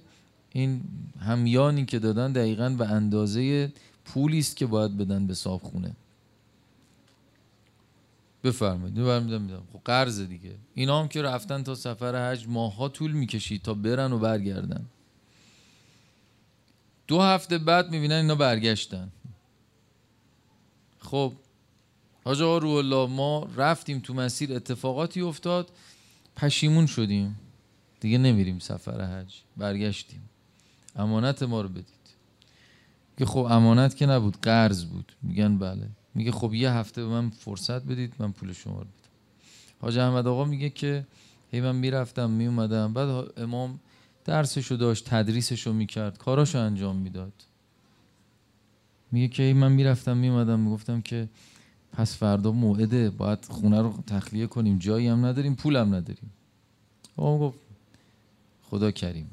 این 0.52 0.80
همیانی 1.20 1.84
که 1.84 1.98
دادن 1.98 2.32
دقیقا 2.32 2.68
به 2.68 2.86
اندازه 2.86 3.72
پولی 4.04 4.38
است 4.38 4.56
که 4.56 4.66
باید 4.66 4.96
بدن 4.96 5.26
به 5.26 5.34
صابخونه 5.34 5.96
بفرمایید. 8.44 8.98
میدم 8.98 9.22
میدم 9.22 9.62
خب 9.72 9.80
قرض 9.84 10.20
دیگه. 10.20 10.54
اینا 10.74 11.00
هم 11.00 11.08
که 11.08 11.22
رفتن 11.22 11.62
تا 11.62 11.74
سفر 11.74 12.30
حج 12.30 12.48
ماها 12.48 12.88
طول 12.88 13.12
می‌کشید 13.12 13.62
تا 13.62 13.74
برن 13.74 14.12
و 14.12 14.18
برگردن. 14.18 14.86
دو 17.06 17.20
هفته 17.20 17.58
بعد 17.58 17.90
می‌بینن 17.90 18.14
اینا 18.14 18.34
برگشتن. 18.34 19.12
خب 20.98 21.32
حاج 22.24 22.42
آقا 22.42 22.58
روح 22.58 22.74
الله 22.74 23.06
ما 23.06 23.48
رفتیم 23.56 24.00
تو 24.00 24.14
مسیر 24.14 24.52
اتفاقاتی 24.52 25.20
افتاد 25.20 25.70
پشیمون 26.36 26.86
شدیم. 26.86 27.40
دیگه 28.00 28.18
نمیریم 28.18 28.58
سفر 28.58 29.00
حج. 29.00 29.34
برگشتیم. 29.56 30.30
امانت 30.96 31.42
ما 31.42 31.60
رو 31.60 31.68
بدید. 31.68 31.84
که 33.18 33.26
خب 33.26 33.38
امانت 33.38 33.96
که 33.96 34.06
نبود 34.06 34.36
قرض 34.42 34.84
بود. 34.84 35.12
میگن 35.22 35.58
بله. 35.58 35.88
میگه 36.14 36.32
خب 36.32 36.54
یه 36.54 36.72
هفته 36.72 37.02
به 37.02 37.08
من 37.08 37.30
فرصت 37.30 37.84
بدید 37.84 38.14
من 38.18 38.32
پول 38.32 38.52
شما 38.52 38.78
رو 38.78 38.84
بدم 38.84 39.08
حاج 39.80 39.98
احمد 39.98 40.26
آقا 40.26 40.44
میگه 40.44 40.70
که 40.70 41.06
هی 41.50 41.60
من 41.60 41.76
می‌رفتم 41.76 42.30
میومدم. 42.30 42.92
بعد 42.92 43.38
امام 43.38 43.80
درسشو 44.24 44.76
داشت 44.76 45.04
تدریسشو 45.08 45.72
می‌کرد 45.72 46.18
کاراشو 46.18 46.58
انجام 46.58 46.96
می‌داد. 46.96 47.32
میگه 49.12 49.28
که 49.28 49.54
من 49.54 49.72
می‌رفتم 49.72 50.16
میومدم 50.16 50.60
می‌گفتم 50.60 51.00
که 51.00 51.28
پس 51.92 52.16
فردا 52.16 52.52
موعده 52.52 53.10
باید 53.10 53.44
خونه 53.44 53.82
رو 53.82 53.94
تخلیه 54.06 54.46
کنیم 54.46 54.78
جایی 54.78 55.06
هم 55.06 55.26
نداریم 55.26 55.54
پول 55.54 55.76
هم 55.76 55.94
نداریم. 55.94 56.30
آقا 57.16 57.38
گفت 57.38 57.58
خدا 58.62 58.90
کریم. 58.90 59.30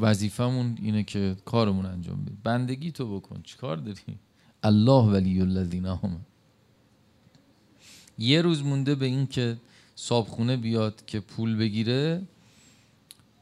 وظیفمون 0.00 0.78
اینه 0.82 1.02
که 1.02 1.36
کارمون 1.44 1.86
انجام 1.86 2.22
بدیم. 2.22 2.38
بندگی 2.44 2.92
تو 2.92 3.20
بکن 3.20 3.42
چیکار 3.42 3.76
داری 3.76 4.18
الله 4.64 5.12
ولی 5.12 5.40
الذین 5.40 5.86
هم. 5.86 6.20
یه 8.18 8.42
روز 8.42 8.62
مونده 8.62 8.94
به 8.94 9.06
این 9.06 9.26
که 9.26 9.56
صابخونه 9.94 10.56
بیاد 10.56 11.06
که 11.06 11.20
پول 11.20 11.56
بگیره 11.56 12.22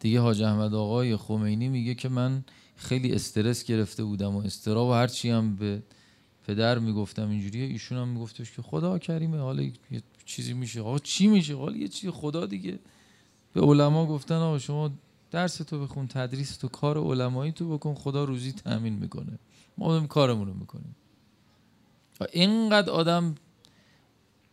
دیگه 0.01 0.21
حاج 0.21 0.43
احمد 0.43 0.75
آقای 0.75 1.17
خمینی 1.17 1.69
میگه 1.69 1.95
که 1.95 2.09
من 2.09 2.45
خیلی 2.77 3.13
استرس 3.13 3.65
گرفته 3.65 4.05
بودم 4.05 4.37
و 4.37 4.39
استراب 4.39 4.89
و 4.89 4.93
هرچی 4.93 5.31
هم 5.31 5.57
به 5.57 5.83
پدر 6.47 6.79
می‌گفتم 6.79 7.31
اینجوریه 7.31 7.65
ایشون 7.65 7.99
هم 7.99 8.09
میگفتش 8.09 8.53
که 8.53 8.63
خدا 8.63 8.99
کریمه 8.99 9.39
حالا 9.39 9.63
یه 9.63 10.03
چیزی 10.25 10.53
میشه. 10.53 10.81
آقا 10.81 10.99
چی 10.99 11.27
میشه؟ 11.27 11.57
حالا 11.57 11.77
یه 11.77 11.89
چیزی 11.89 12.11
خدا 12.11 12.47
دیگه. 12.47 12.79
به 13.53 13.61
علما 13.61 14.07
گفتن 14.07 14.35
آقا 14.35 14.59
شما 14.59 14.91
درس 15.31 15.57
تو 15.57 15.83
بخون 15.83 16.07
تدریس 16.07 16.57
تو 16.57 16.69
کار 16.69 16.99
علمایی 16.99 17.53
تو 17.53 17.79
بکن 17.79 17.95
خدا 17.95 18.25
روزی 18.25 18.53
تامین 18.53 18.93
می‌کنه. 18.93 19.39
ما 19.79 19.97
هم 19.97 20.07
کارمون 20.07 20.47
رو 20.47 20.55
می‌کنیم. 20.55 20.97
اینقدر 22.33 22.91
آدم 22.91 23.35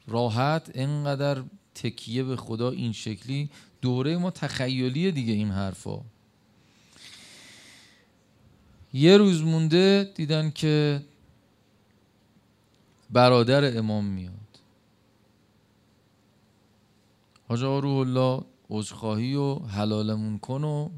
راحت 0.07 0.71
اینقدر 0.73 1.43
تکیه 1.75 2.23
به 2.23 2.35
خدا 2.35 2.71
این 2.71 2.93
شکلی 2.93 3.49
دوره 3.81 4.17
ما 4.17 4.31
تخیلی 4.31 5.11
دیگه 5.11 5.33
این 5.33 5.51
حرفا. 5.51 6.01
یه 8.93 9.17
روز 9.17 9.41
مونده 9.43 10.11
دیدن 10.15 10.51
که 10.51 11.01
برادر 13.09 13.77
امام 13.77 14.05
میاد. 14.05 14.33
حاج 17.47 17.61
روح 17.61 17.85
الله 17.85 18.43
عذرخواهی 18.69 19.35
و 19.35 19.55
حلالمون 19.55 20.39
کن 20.39 20.63
و 20.63 20.89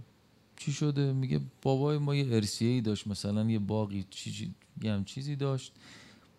چی 0.58 0.72
شده؟ 0.72 1.14
میگه 1.14 1.42
بابای 1.62 1.98
ما 1.98 2.16
یه 2.16 2.36
ارسیه 2.36 2.70
ای 2.70 2.82
داشت 2.82 3.08
مثلا 3.08 3.50
یه 3.50 3.60
باقی 3.60 4.06
چیزی 4.10 4.56
یه 4.82 4.92
هم 4.92 5.04
چیزی 5.04 5.36
داشت. 5.36 5.74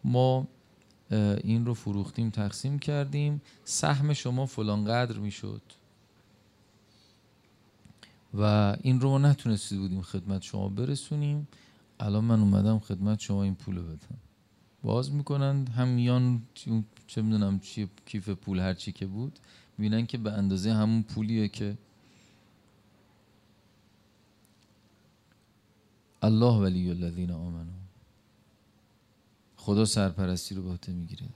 ما 0.04 0.48
این 1.44 1.66
رو 1.66 1.74
فروختیم 1.74 2.30
تقسیم 2.30 2.78
کردیم. 2.78 3.42
سهم 3.64 4.12
شما 4.12 4.46
فلان 4.46 4.84
قدر 4.84 5.18
می‌شد. 5.18 5.62
و 8.34 8.76
این 8.82 9.00
رو 9.00 9.10
ما 9.10 9.18
نتونستی 9.18 9.78
بودیم 9.78 10.02
خدمت 10.02 10.42
شما 10.42 10.68
برسونیم. 10.68 11.48
الان 12.00 12.24
من 12.24 12.40
اومدم 12.40 12.78
خدمت 12.78 13.20
شما 13.20 13.42
این 13.42 13.54
پول 13.54 13.82
بدم. 13.82 14.18
باز 14.82 15.12
می‌کنن 15.12 15.66
هم 15.66 15.88
میان 15.88 16.42
چه 17.06 17.22
می‌دونم 17.22 17.58
چی 17.58 17.88
کیف 18.06 18.28
پول 18.28 18.60
هر 18.60 18.74
چی 18.74 18.92
که 18.92 19.06
بود 19.06 19.38
می‌بینن 19.78 20.06
که 20.06 20.18
به 20.18 20.32
اندازه 20.32 20.72
همون 20.72 21.02
پولیه 21.02 21.48
که 21.48 21.78
الله 26.22 26.62
ولی 26.62 26.90
الذین 26.90 27.30
آمنو. 27.30 27.81
خدا 29.62 29.84
سرپرستی 29.84 30.54
رو 30.54 30.62
به 30.62 30.92
می‌گیره. 30.92 31.26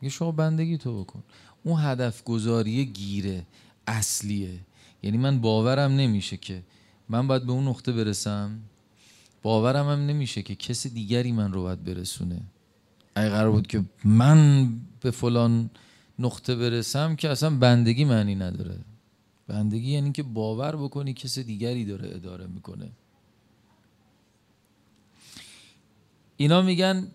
میگه 0.00 0.12
شما 0.14 0.32
بندگی 0.32 0.78
تو 0.78 1.00
بکن. 1.00 1.22
اون 1.64 1.80
هدف 1.80 2.24
گذاری 2.24 2.84
گیره 2.86 3.46
اصلیه. 3.86 4.60
یعنی 5.02 5.18
من 5.18 5.40
باورم 5.40 5.92
نمیشه 5.92 6.36
که 6.36 6.62
من 7.08 7.26
باید 7.26 7.46
به 7.46 7.52
اون 7.52 7.68
نقطه 7.68 7.92
برسم. 7.92 8.58
باورم 9.42 9.88
هم 9.88 10.06
نمیشه 10.06 10.42
که 10.42 10.54
کسی 10.54 10.90
دیگری 10.90 11.32
من 11.32 11.52
رو 11.52 11.62
باید 11.62 11.84
برسونه. 11.84 12.40
اگه 13.14 13.28
قرار 13.28 13.50
بود 13.50 13.66
که 13.66 13.84
من 14.04 14.68
به 15.00 15.10
فلان 15.10 15.70
نقطه 16.18 16.56
برسم 16.56 17.16
که 17.16 17.28
اصلا 17.28 17.50
بندگی 17.50 18.04
معنی 18.04 18.34
نداره. 18.34 18.78
بندگی 19.48 19.90
یعنی 19.92 20.12
که 20.12 20.22
باور 20.22 20.76
بکنی 20.76 21.12
کسی 21.12 21.44
دیگری 21.44 21.84
داره 21.84 22.14
اداره 22.14 22.46
می‌کنه. 22.46 22.90
اینا 26.36 26.62
میگن 26.62 27.08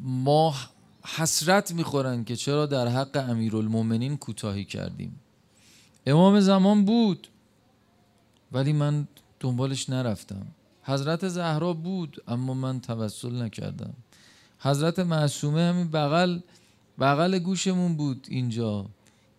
ما 0.00 0.54
حسرت 1.16 1.72
می‌خورن 1.72 2.24
که 2.24 2.36
چرا 2.36 2.66
در 2.66 2.88
حق 2.88 3.26
امیرالمومنین 3.30 4.16
کوتاهی 4.16 4.64
کردیم. 4.64 5.20
امام 6.06 6.40
زمان 6.40 6.84
بود 6.84 7.28
ولی 8.52 8.72
من 8.72 9.08
دنبالش 9.40 9.90
نرفتم. 9.90 10.46
حضرت 10.82 11.28
زهرا 11.28 11.72
بود 11.72 12.22
اما 12.28 12.54
من 12.54 12.80
توسل 12.80 13.42
نکردم. 13.42 13.94
حضرت 14.58 14.98
معصومه 14.98 15.60
همین 15.60 15.88
بغل 15.90 16.40
بغل 16.98 17.38
گوشمون 17.38 17.96
بود 17.96 18.26
اینجا. 18.30 18.86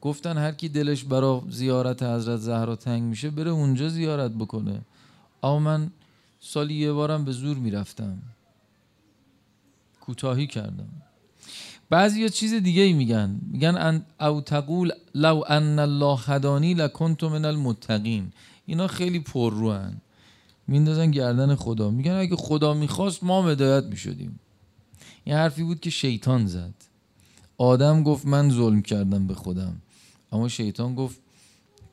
گفتن 0.01 0.37
هر 0.37 0.51
کی 0.51 0.69
دلش 0.69 1.03
برا 1.03 1.43
زیارت 1.49 2.03
حضرت 2.03 2.39
زهرا 2.39 2.75
تنگ 2.75 3.03
میشه 3.03 3.29
بره 3.29 3.51
اونجا 3.51 3.89
زیارت 3.89 4.31
بکنه. 4.31 4.81
اما 5.43 5.59
من 5.59 5.91
سالی 6.39 6.73
یه 6.73 6.91
بارم 6.91 7.25
به 7.25 7.31
زور 7.31 7.57
می‌رفتم. 7.57 8.17
کوتاهی 10.07 10.47
کردم. 10.47 10.89
بعضی 11.89 12.21
یا 12.21 12.27
چیز 12.27 12.53
دیگه 12.53 12.81
ای 12.81 12.93
میگن 12.93 13.39
میگن 13.51 14.05
او 14.19 14.41
تقول 14.41 14.91
لو 15.15 15.43
ان 15.47 15.79
الله 15.79 16.19
هدانی 16.25 16.73
لکنت 16.73 17.23
من 17.23 17.45
المتقین. 17.45 18.31
اینا 18.65 18.87
خیلی 18.87 19.19
پر 19.19 19.53
روان 19.53 20.01
میندازن 20.67 21.11
گردن 21.11 21.55
خدا. 21.55 21.89
میگن 21.91 22.11
اگه 22.11 22.35
خدا 22.35 22.73
می‌خواست 22.73 23.23
ما 23.23 23.49
هدایت 23.49 23.83
می‌شدیم. 23.83 24.39
این 25.23 25.35
حرفی 25.35 25.63
بود 25.63 25.79
که 25.79 25.89
شیطان 25.89 26.47
زد. 26.47 26.73
آدم 27.57 28.03
گفت 28.03 28.25
من 28.25 28.49
ظلم 28.49 28.81
کردم 28.81 29.27
به 29.27 29.35
خودم. 29.35 29.81
اما 30.31 30.47
شیطان 30.47 30.95
گفت 30.95 31.19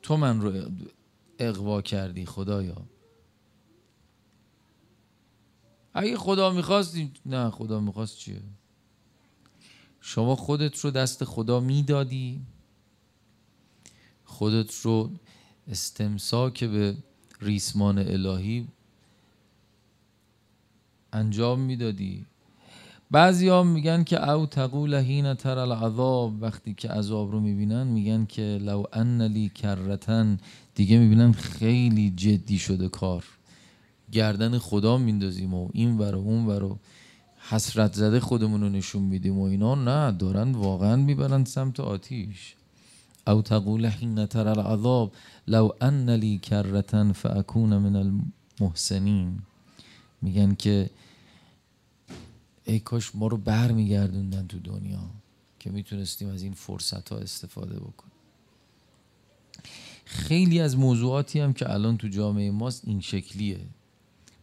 تو 0.01 0.17
من 0.17 0.41
رو 0.41 0.53
اقوا 1.39 1.81
کردی 1.81 2.25
خدایا. 2.25 2.75
اگه 5.97 6.17
خدا 6.17 6.49
می‌خواست 6.49 6.97
نه 7.25 7.49
خدا 7.49 7.79
می‌خواست 7.79 8.17
چیه؟ 8.17 8.41
شما 10.01 10.35
خودت 10.35 10.79
رو 10.79 10.91
دست 10.91 11.23
خدا 11.23 11.59
می‌دادی. 11.59 12.41
خودت 14.25 14.75
رو 14.81 15.11
استمساک 15.67 16.63
به 16.63 16.97
ریسمان 17.41 17.97
الهی 17.97 18.67
انجام 21.13 21.59
می‌دادی. 21.59 22.25
بعضی 23.11 23.47
ها 23.47 23.63
میگن 23.63 24.03
که 24.03 24.29
او 24.29 24.45
تقول 24.45 24.93
هین 24.93 25.33
تر 25.33 25.57
العذاب. 25.57 26.41
وقتی 26.41 26.73
که 26.73 26.89
عذاب 26.89 27.31
رو 27.31 27.39
می‌بینن 27.39 27.87
میگن 27.87 28.25
که 28.25 28.59
لو 28.61 28.83
ان 28.93 29.21
لی 29.21 29.49
کرتن. 29.49 30.39
دیگه 30.75 30.97
می‌بینن 30.97 31.31
خیلی 31.31 32.13
جدی 32.15 32.59
شده 32.59 32.89
کار. 32.89 33.23
گردن 34.11 34.57
خدا 34.57 34.97
میندازیم 34.97 35.53
و 35.53 35.69
این 35.73 35.97
ور 35.97 36.15
و 36.15 36.19
اون 36.19 36.45
ور 36.45 36.63
و 36.63 36.79
حسرت 37.49 37.93
زده 37.93 38.19
خودمون 38.19 38.61
رو 38.61 38.69
نشون 38.69 39.03
میدیم 39.03 39.39
و 39.39 39.43
اینا 39.43 39.75
نه 39.75 40.11
دارن 40.17 40.51
واقعا 40.51 40.95
می‌برن 40.95 41.43
سمت 41.45 41.79
آتیش. 41.79 42.55
او 43.27 43.41
تقول 43.41 43.85
حین 43.85 44.25
تر 44.25 44.47
العذاب 44.47 45.13
لو 45.47 45.69
ان 45.81 46.09
لی 46.09 46.37
کرتن 46.37 47.11
فاکون 47.11 47.77
من 47.77 47.95
المحسنین. 47.95 49.39
میگن 50.21 50.55
که 50.55 50.89
ای 52.65 52.79
کاش 52.79 53.15
ما 53.15 53.27
رو 53.27 53.37
بر 53.37 53.71
میگردوندن 53.71 54.47
تو 54.47 54.59
دنیا 54.59 55.09
که 55.59 55.71
می‌تونستیم 55.71 56.29
از 56.29 56.41
این 56.41 56.53
فرصت 56.53 57.09
ها 57.09 57.17
استفاده 57.17 57.79
بکنیم. 57.79 58.11
خیلی 60.05 60.59
از 60.59 60.77
موضوعاتی 60.77 61.39
هم 61.39 61.53
که 61.53 61.73
الان 61.73 61.97
تو 61.97 62.07
جامعه 62.07 62.51
ماست 62.51 62.87
این 62.87 63.01
شکلیه. 63.01 63.59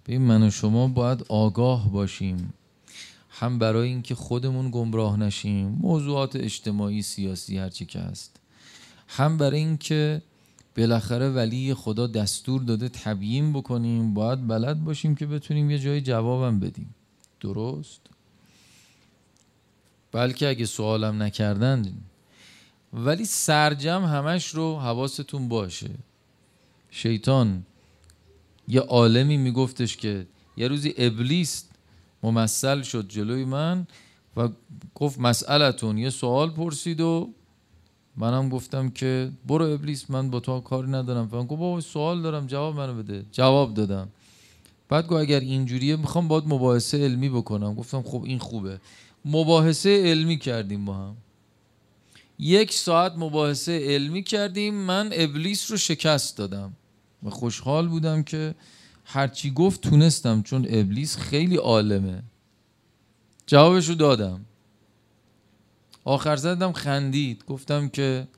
ببین 0.07 0.23
من 0.23 0.43
و 0.43 0.51
شما 0.51 0.89
باید 0.89 1.25
آگاه 1.29 1.93
باشیم. 1.93 2.55
هم 3.31 3.59
برای 3.59 3.89
اینکه 3.89 4.15
خودمون 4.15 4.71
گمراه 4.71 5.17
نشیم 5.17 5.69
موضوعات 5.69 6.37
اجتماعی 6.37 7.03
سیاسی 7.03 7.59
هرچی 7.59 7.85
که 7.85 8.01
هست. 8.01 8.37
هم 9.09 9.37
برای 9.37 9.59
اینکه 9.59 10.23
بالاخره 10.77 11.31
ولی 11.31 11.75
خدا 11.75 12.07
دستور 12.07 12.63
داده 12.63 12.89
تبیین 12.89 13.53
بکنیم 13.53 14.15
باید 14.15 14.47
بلد 14.47 14.85
باشیم 14.85 15.15
که 15.15 15.27
بتونیم 15.27 15.71
یه 15.71 15.79
جای 15.79 16.01
جوابم 16.01 16.61
بدیم. 16.61 16.95
درست؟ 17.41 18.01
بلکه 20.13 20.49
اگه 20.49 20.67
سوالم 20.67 21.23
نکردن 21.23 21.93
ولی 22.93 23.25
سرجم 23.25 24.05
همش 24.05 24.49
رو 24.49 24.79
حواستون 24.79 25.49
باشه. 25.49 25.91
شیطان 26.91 27.67
یه 28.69 28.81
عالمی 28.81 29.37
میگفتش 29.37 29.97
که 29.97 30.27
یه 30.57 30.69
روزی 30.69 30.95
ابلیس 30.97 31.65
ممثل 32.23 32.83
شد 32.83 33.09
جلوی 33.09 33.45
من 33.45 33.87
و 34.37 34.49
گفت 34.95 35.21
مسئلتون 35.21 35.99
یه 35.99 36.11
سوال 36.11 36.51
پرسید 36.51 37.01
و 37.01 37.31
منم 38.17 38.49
گفتم 38.49 38.91
که 38.91 39.31
برو 39.47 39.65
ابلیس 39.65 40.11
من 40.11 40.31
با 40.31 40.41
تو 40.41 40.61
کاری 40.61 40.91
ندارم. 40.91 41.29
فهم 41.29 41.47
گفت 41.47 41.61
بابا 41.61 41.81
سوال 41.81 42.23
دارم 42.23 42.47
جواب 42.47 42.77
منو 42.77 42.95
بده. 42.95 43.25
جواب 43.33 43.75
دادم. 43.75 44.09
بعد 44.89 45.07
گفت 45.07 45.21
اگر 45.21 45.41
اینجوریه 45.41 45.97
می‌خوام 45.97 46.29
باید 46.29 46.45
مباحثه 46.47 47.05
علمی 47.05 47.29
بکنم. 47.29 47.75
گفتم 47.75 48.03
خب 48.03 48.23
این 48.25 48.39
خوبه. 48.39 48.81
مباحثه 49.25 50.03
علمی 50.05 50.39
کردیم 50.39 50.85
با 50.85 50.95
هم. 50.95 51.17
یک 52.39 52.73
ساعت 52.73 53.13
مباحثه 53.17 53.79
علمی 53.79 54.23
کردیم 54.23 54.75
من 54.75 55.11
ابلیس 55.13 55.71
رو 55.71 55.77
شکست 55.77 56.37
دادم. 56.37 56.73
و 57.23 57.31
خوشحال 57.31 57.89
بودم 57.89 58.23
که 58.23 58.55
هرچی 59.05 59.51
گفت 59.51 59.81
تونستم 59.81 60.43
چون 60.43 60.67
ابلیس 60.69 61.17
خیلی 61.17 61.57
عالمه. 61.57 62.23
جوابش 63.47 63.89
رو 63.89 63.95
دادم. 63.95 64.45
آخر 66.05 66.37
زدم 66.37 66.73
خندید. 66.73 67.45
گفتم 67.45 67.89
که 67.89 68.29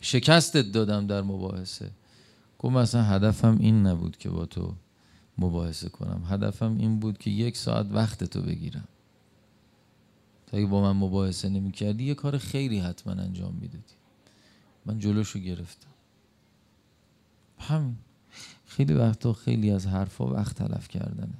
شکستت 0.00 0.72
دادم 0.72 1.06
در 1.06 1.22
مباحثه. 1.22 1.90
گفت 2.58 2.74
مثلا 2.74 3.02
هدفم 3.02 3.58
این 3.60 3.86
نبود 3.86 4.16
که 4.16 4.28
با 4.28 4.46
تو 4.46 4.74
مباحثه 5.38 5.88
کنم. 5.88 6.22
هدفم 6.28 6.76
این 6.78 7.00
بود 7.00 7.18
که 7.18 7.30
یک 7.30 7.56
ساعت 7.56 7.86
وقت 7.90 8.24
تو 8.24 8.42
بگیرم. 8.42 8.88
تا 10.46 10.56
اگه 10.56 10.66
با 10.66 10.82
من 10.82 11.00
مباحثه 11.00 11.48
نمی 11.48 11.72
کردی 11.72 12.04
یه 12.04 12.14
کار 12.14 12.38
خیلی 12.38 12.78
حتما 12.78 13.12
انجام 13.12 13.54
می‌دادی. 13.60 13.94
من 14.86 14.98
جلوشو 14.98 15.38
گرفتم. 15.38 15.93
همین. 17.58 17.96
خیلی 18.66 18.94
وقتا 18.94 19.32
خیلی 19.32 19.70
از 19.70 19.86
حرفا 19.86 20.26
وقت 20.26 20.56
تلف 20.56 20.88
کردنه. 20.88 21.38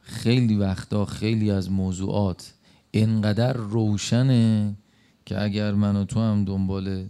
خیلی 0.00 0.56
وقتا 0.56 1.04
خیلی 1.04 1.50
از 1.50 1.70
موضوعات 1.70 2.54
انقدر 2.92 3.52
روشنه 3.52 4.74
که 5.26 5.42
اگر 5.42 5.72
من 5.74 5.96
و 5.96 6.04
تو 6.04 6.20
هم 6.20 6.44
دنبال 6.44 7.06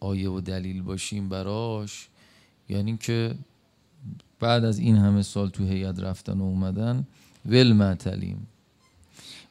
آیه 0.00 0.30
و 0.30 0.40
دلیل 0.40 0.82
باشیم 0.82 1.28
براش 1.28 2.08
یعنی 2.68 2.96
که 2.96 3.34
بعد 4.40 4.64
از 4.64 4.78
این 4.78 4.96
همه 4.96 5.22
سال 5.22 5.48
تو 5.48 5.64
هیئت 5.64 6.00
رفتن 6.00 6.38
و 6.38 6.42
اومدن 6.42 7.06
ول 7.46 7.72
معتلیم. 7.72 8.46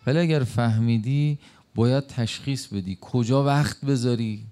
ولی 0.08 0.20
اگر 0.20 0.44
فهمیدی 0.44 1.40
باید 1.76 2.08
تشخیص 2.08 2.68
بدی. 2.68 2.98
کجا 3.02 3.44
وقت 3.44 3.86
بذاری 3.86 4.48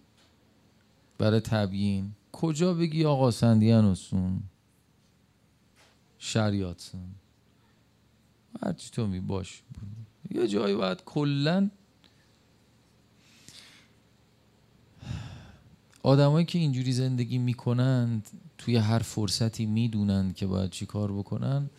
برای 1.17 1.39
تبیین؟ 1.39 2.11
کجا 2.31 2.73
بگی 2.73 3.05
آقا 3.05 3.31
سندیان 3.31 3.85
اسون 3.85 4.43
شریعتسون 6.19 7.07
هرچی 8.63 8.91
تو 8.91 9.07
می 9.07 9.19
باش. 9.19 9.61
یه 10.31 10.47
جایی 10.47 10.75
باید 10.75 11.03
کلا 11.05 11.69
آدمایی 16.03 16.45
که 16.45 16.59
اینجوری 16.59 16.93
زندگی 16.93 17.37
می‌کنند 17.37 18.29
توی 18.57 18.75
هر 18.75 18.99
فرصتی 18.99 19.65
می‌دونند 19.65 20.35
که 20.35 20.47
باید 20.47 20.69
چی 20.69 20.85
کار 20.85 21.11
بکنن 21.11 21.69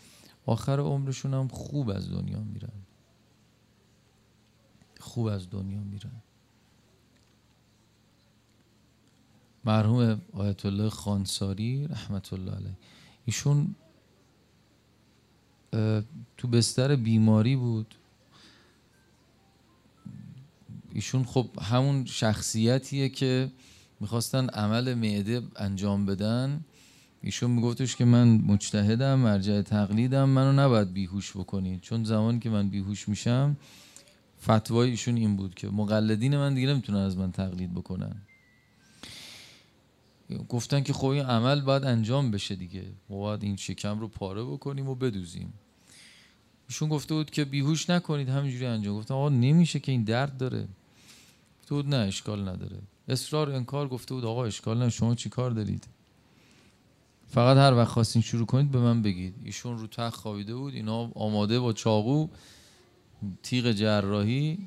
آخر 0.46 0.80
عمرشون 0.80 1.34
هم 1.34 1.48
خوب 1.48 1.90
از 1.90 2.10
دنیا 2.10 2.40
میرن. 2.40 2.72
خوب 5.00 5.26
از 5.26 5.50
دنیا 5.50 5.80
میرن. 5.80 6.22
مرحوم 9.64 10.20
آیت 10.32 10.66
الله 10.66 10.90
خانساری 10.90 11.86
رحمت 11.86 12.32
الله 12.32 12.52
علیه. 12.52 12.76
ایشون 13.24 13.74
تو 16.36 16.48
بستر 16.52 16.96
بیماری 16.96 17.56
بود. 17.56 17.94
ایشون 20.92 21.24
خب 21.24 21.48
همون 21.62 22.04
شخصیتیه 22.04 23.08
که 23.08 23.52
می‌خواستن 24.00 24.48
عمل 24.48 24.94
معده 24.94 25.42
انجام 25.56 26.06
بدن. 26.06 26.64
ایشون 27.22 27.50
میگفتش 27.50 27.96
که 27.96 28.04
من 28.04 28.28
مجتهدم 28.28 29.18
مرجع 29.18 29.62
تقلیدم 29.62 30.28
منو 30.28 30.52
نباید 30.52 30.92
بیهوش 30.92 31.36
بکنید. 31.36 31.80
چون 31.80 32.04
زمانی 32.04 32.38
که 32.38 32.50
من 32.50 32.68
بیهوش 32.68 33.08
میشم 33.08 33.56
فتوای 34.42 34.90
ایشون 34.90 35.16
این 35.16 35.36
بود 35.36 35.54
که 35.54 35.68
مقلدین 35.68 36.36
من 36.36 36.54
دیگه 36.54 36.68
نمی‌تونن 36.68 36.98
از 36.98 37.16
من 37.16 37.32
تقلید 37.32 37.74
بکنن. 37.74 38.16
گفتن 40.48 40.82
که 40.82 40.92
خب 40.92 41.06
این 41.06 41.24
عمل 41.24 41.60
باید 41.60 41.84
انجام 41.84 42.30
بشه 42.30 42.54
دیگه. 42.54 42.84
ما 43.08 43.18
باید 43.18 43.42
این 43.42 43.56
شکم 43.56 44.00
رو 44.00 44.08
پاره 44.08 44.44
بکنیم 44.44 44.88
و 44.88 44.94
بدوزیم. 44.94 45.52
ایشون 46.68 46.88
گفته 46.88 47.14
بود 47.14 47.30
که 47.30 47.44
بیهوش 47.44 47.90
نکنید 47.90 48.28
همینجوری 48.28 48.66
انجام. 48.66 48.96
گفتم 48.96 49.14
آقا 49.14 49.28
نمیشه 49.28 49.80
که 49.80 49.92
این 49.92 50.04
درد 50.04 50.36
داره. 50.36 50.68
گفته 51.60 51.74
بود 51.74 51.88
نه 51.88 51.96
اشکال 51.96 52.48
نداره. 52.48 52.78
اصرار 53.08 53.50
انکار 53.50 53.88
گفته 53.88 54.14
بود 54.14 54.24
آقا 54.24 54.44
اشکال 54.44 54.78
نه 54.78 54.90
شما 54.90 55.14
چی 55.14 55.28
کار 55.28 55.50
دارید؟ 55.50 55.88
فقط 57.28 57.56
هر 57.56 57.74
وقت 57.74 57.88
خواستین 57.88 58.22
شروع 58.22 58.46
کنید 58.46 58.70
به 58.70 58.78
من 58.78 59.02
بگید. 59.02 59.34
ایشون 59.44 59.78
رو 59.78 59.86
تخت 59.86 60.16
خوابیده 60.16 60.54
بود. 60.54 60.74
اینا 60.74 61.10
آماده 61.14 61.60
با 61.60 61.72
چاقو 61.72 62.28
تیغ 63.42 63.72
جراحی 63.72 64.58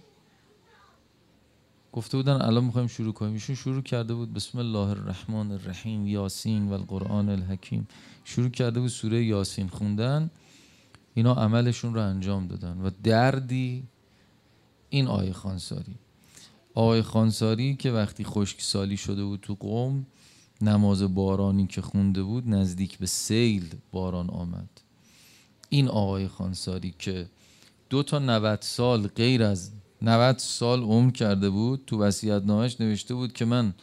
گفته 1.92 2.18
بودن 2.18 2.42
الان 2.42 2.63
می‌خوایم 2.63 2.88
شروع 2.88 3.13
کنیم. 3.13 3.34
ایشون 3.34 3.56
شروع 3.56 3.82
کرده 3.82 4.13
بود 4.13 4.34
بسم 4.34 4.58
الله 4.58 4.89
الرحمن 4.89 5.52
الرحیم 5.52 6.08
یاسین 6.08 6.70
و 6.70 6.74
القرآن 6.74 7.30
الحکیم. 7.30 7.88
شروع 8.24 8.50
کرده 8.50 8.80
بود 8.80 8.89
سوره 8.89 9.26
یاسین 9.26 9.68
خوندن. 9.68 10.32
اینا 11.13 11.34
عملشون 11.34 11.94
رو 11.94 12.02
انجام 12.02 12.48
دادن 12.48 12.78
و 12.82 12.89
دردی 13.04 13.84
این 14.89 15.08
آیه 15.08 15.34
خانساری. 15.34 15.96
آقای 16.74 17.02
خانساری 17.02 17.76
که 17.76 17.92
وقتی 17.92 18.26
سالی 18.58 18.98
شده 18.98 19.24
بود 19.24 19.39
تو 19.39 19.56
قوم 19.56 20.06
نماز 20.62 21.02
بارانی 21.16 21.68
که 21.68 21.82
خونده 21.82 22.24
بود 22.24 22.50
نزدیک 22.50 22.98
به 22.98 23.06
سیل 23.06 23.76
باران 23.92 24.30
آمد. 24.30 24.70
این 25.70 25.88
آقای 25.88 26.28
خانساری 26.28 26.96
که 27.00 27.30
دو 27.93 28.03
تا 28.03 28.19
90 28.19 28.62
سال 28.62 29.08
غیر 29.08 29.43
از 29.43 29.71
90 30.01 30.38
سال 30.38 30.82
عمر 30.84 31.12
کرده 31.12 31.49
بود 31.49 31.84
تو 31.88 32.01
وصیت 32.01 32.41
نامش 32.45 32.82
نوشته 32.82 33.15
بود 33.15 33.34
که 33.34 33.45
من 33.45 33.73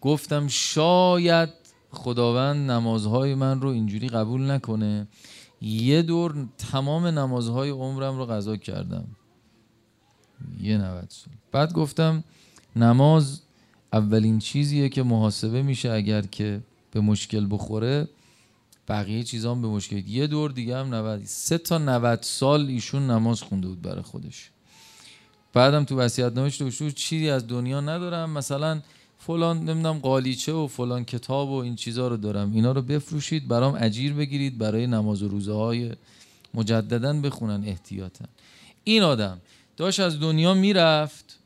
گفتم 0.00 0.48
شاید 0.48 1.48
خداوند 1.90 2.70
نمازهای 2.70 3.34
من 3.34 3.60
رو 3.60 3.68
اینجوری 3.68 4.08
قبول 4.08 4.50
نکنه. 4.50 5.06
یه 5.60 6.02
دور 6.02 6.48
تمام 6.58 7.06
نمازهای 7.06 7.70
عمرم 7.70 8.18
رو 8.18 8.26
قضا 8.26 8.56
کردم. 8.56 9.04
یه 10.60 10.78
90 10.78 11.06
سال. 11.08 11.34
بعد 11.52 11.72
گفتم 11.72 12.24
نماز 12.76 13.40
اولین 13.92 14.38
چیزیه 14.38 14.88
که 14.88 15.02
محاسبه 15.02 15.62
میشه 15.62 15.90
اگر 15.90 16.22
که 16.22 16.60
به 16.90 17.00
مشکل 17.00 17.46
بخوره. 17.50 18.08
بقیه 18.88 19.22
چیزا 19.22 19.54
به 19.54 19.68
مشکل. 19.68 20.08
یه 20.08 20.26
دور 20.26 20.50
دیگه 20.50 20.76
هم 20.76 20.94
90 20.94 21.24
سه 21.24 21.58
تا 21.58 21.78
90 21.78 22.22
سال 22.22 22.66
ایشون 22.66 23.10
نماز 23.10 23.42
خونده 23.42 23.68
بود 23.68 23.82
برای 23.82 24.02
خودش. 24.02 24.50
بعدم 25.52 25.84
تو 25.84 25.96
وصیت 25.98 26.32
نامش 26.32 26.60
نوشته 26.60 26.92
چیزی 26.92 27.30
از 27.30 27.46
دنیا 27.46 27.80
ندارم. 27.80 28.30
مثلا 28.30 28.80
فلان 29.18 29.56
نمی‌دونم 29.58 29.98
قالیچه 29.98 30.52
و 30.52 30.66
فلان 30.66 31.04
کتاب 31.04 31.48
و 31.48 31.54
این 31.54 31.76
چیزا 31.76 32.08
رو 32.08 32.16
دارم. 32.16 32.52
اینا 32.52 32.72
رو 32.72 32.82
بفروشید 32.82 33.48
برام 33.48 33.78
اجیر 33.80 34.12
بگیرید 34.12 34.58
برای 34.58 34.86
نماز 34.86 35.22
و 35.22 35.28
روزه 35.28 35.52
های 35.52 35.92
مجددا 36.54 37.12
بخونن 37.12 37.64
احتیاطا. 37.64 38.24
این 38.84 39.02
آدم 39.02 39.40
داشت 39.76 40.00
از 40.00 40.20
دنیا 40.20 40.54
می‌رفت. 40.54 41.38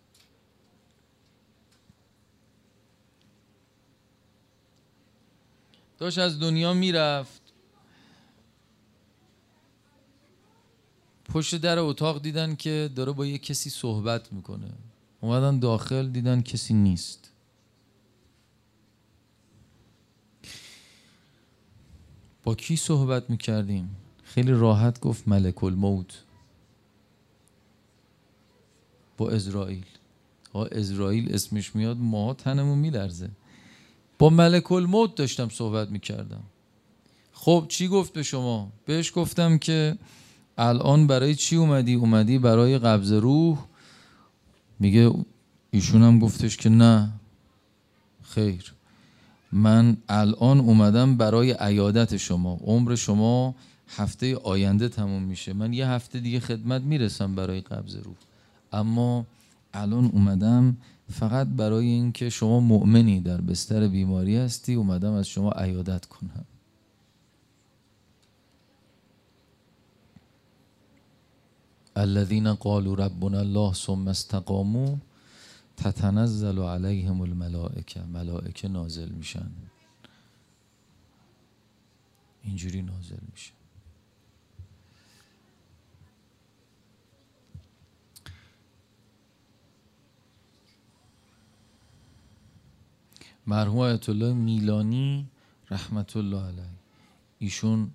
داشت 5.99 6.19
از 6.19 6.41
دنیا 6.41 6.75
می‌رفت. 6.75 7.43
پشت 11.25 11.57
در 11.57 11.79
اتاق 11.79 12.23
دیدن 12.23 12.55
که 12.55 12.91
داره 12.95 13.13
با 13.13 13.27
یه 13.27 13.39
کسی 13.39 13.71
صحبت 13.71 14.33
می‌کنه. 14.33 14.71
اومدن 15.21 15.59
داخل 15.59 16.09
دیدن 16.09 16.41
کسی 16.41 16.75
نیست. 16.75 17.31
با 22.45 22.55
کی 22.55 22.77
صحبت 22.77 23.31
می‌کردیم؟ 23.31 23.97
خیلی 24.25 24.53
راحت 24.53 25.01
گفت 25.01 25.29
ملک 25.29 25.65
الموت. 25.65 26.23
با 29.17 29.31
اسرائیل. 29.31 29.85
ها 30.55 30.67
اسرائیل 30.67 31.35
اسمش 31.35 31.77
میاد 31.77 31.97
ما 31.97 32.35
تنمون 32.35 32.79
میلرزه. 32.79 33.31
با 34.19 34.31
ملک 34.31 34.73
الموت 34.73 35.15
داشتم 35.15 35.49
صحبت 35.49 35.91
می‌کردم. 35.91 36.43
خب 37.33 37.67
چی 37.69 37.89
گفت 37.89 38.13
به 38.13 38.23
شما؟ 38.23 38.73
بهش 38.87 39.13
گفتم 39.15 39.59
که 39.59 39.99
الان 40.59 41.07
برای 41.07 41.35
چی 41.35 41.57
اومدی؟ 41.57 41.95
اومدی 41.95 42.39
برای 42.39 42.79
قبض 42.79 43.13
روح. 43.13 43.59
میگه 44.79 45.13
ایشون 45.71 46.03
هم 46.03 46.19
گفتش 46.19 46.57
که 46.57 46.69
نه. 46.69 47.13
خیر. 48.23 48.73
من 49.53 49.97
الان 50.09 50.61
اومدم 50.61 51.17
برای 51.17 51.53
عیادت 51.53 52.17
شما. 52.17 52.59
عمر 52.65 52.95
شما 52.95 53.55
هفته 53.97 54.37
آینده 54.37 54.89
تموم 54.89 55.23
میشه. 55.23 55.53
من 55.53 55.73
یه 55.73 55.89
هفته 55.89 56.21
دیگه 56.21 56.41
خدمت 56.41 56.83
می‌رسم 56.83 57.35
برای 57.35 57.61
قبض 57.61 57.97
روح. 57.97 58.17
اما 58.73 59.27
الان 59.75 60.05
اومدم 60.05 60.77
فقط 61.11 61.47
برای 61.47 61.87
اینکه 61.87 62.31
شما 62.31 62.61
مؤمنی 62.61 63.21
در 63.21 63.41
بستر 63.41 63.89
بیماری 63.89 64.37
هستی 64.37 64.75
اومدم 64.75 65.13
از 65.13 65.29
شما 65.29 65.53
عیادت 65.53 66.07
کنم. 66.07 66.45
الذين 71.97 72.55
قالوا 72.55 72.95
ربنا 72.95 73.39
الله 73.39 73.73
ثم 73.75 74.09
استقاموا 74.09 74.97
تتنزل 75.77 76.59
علیهم 76.59 77.21
الملائکه. 77.21 78.03
ملائکه 78.03 78.69
نازل 78.69 79.09
میشن. 79.09 79.51
اینجوری 82.43 82.83
نازل 82.83 83.21
میشه. 83.33 83.56
مرحوم 93.47 93.79
آیت 93.79 94.09
الله 94.09 94.33
میلانی 94.33 95.27
رحمت 95.71 96.17
الله 96.17 96.43
علیه. 96.43 96.65
ایشون 97.39 97.91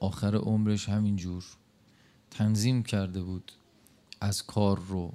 آخر 0.00 0.36
عمرش 0.36 0.88
همینجور 0.88 1.44
تنظیم 2.30 2.82
کرده 2.82 3.22
بود 3.22 3.52
از 4.20 4.46
کار 4.46 4.78
رو 4.88 5.12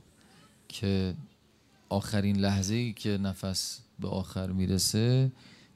که 0.67 1.15
آخرین 1.89 2.37
لحظه 2.37 2.73
ای 2.73 2.93
که 2.93 3.09
نفس 3.17 3.79
به 3.99 4.07
آخر 4.07 4.51
می‌رسه 4.51 5.31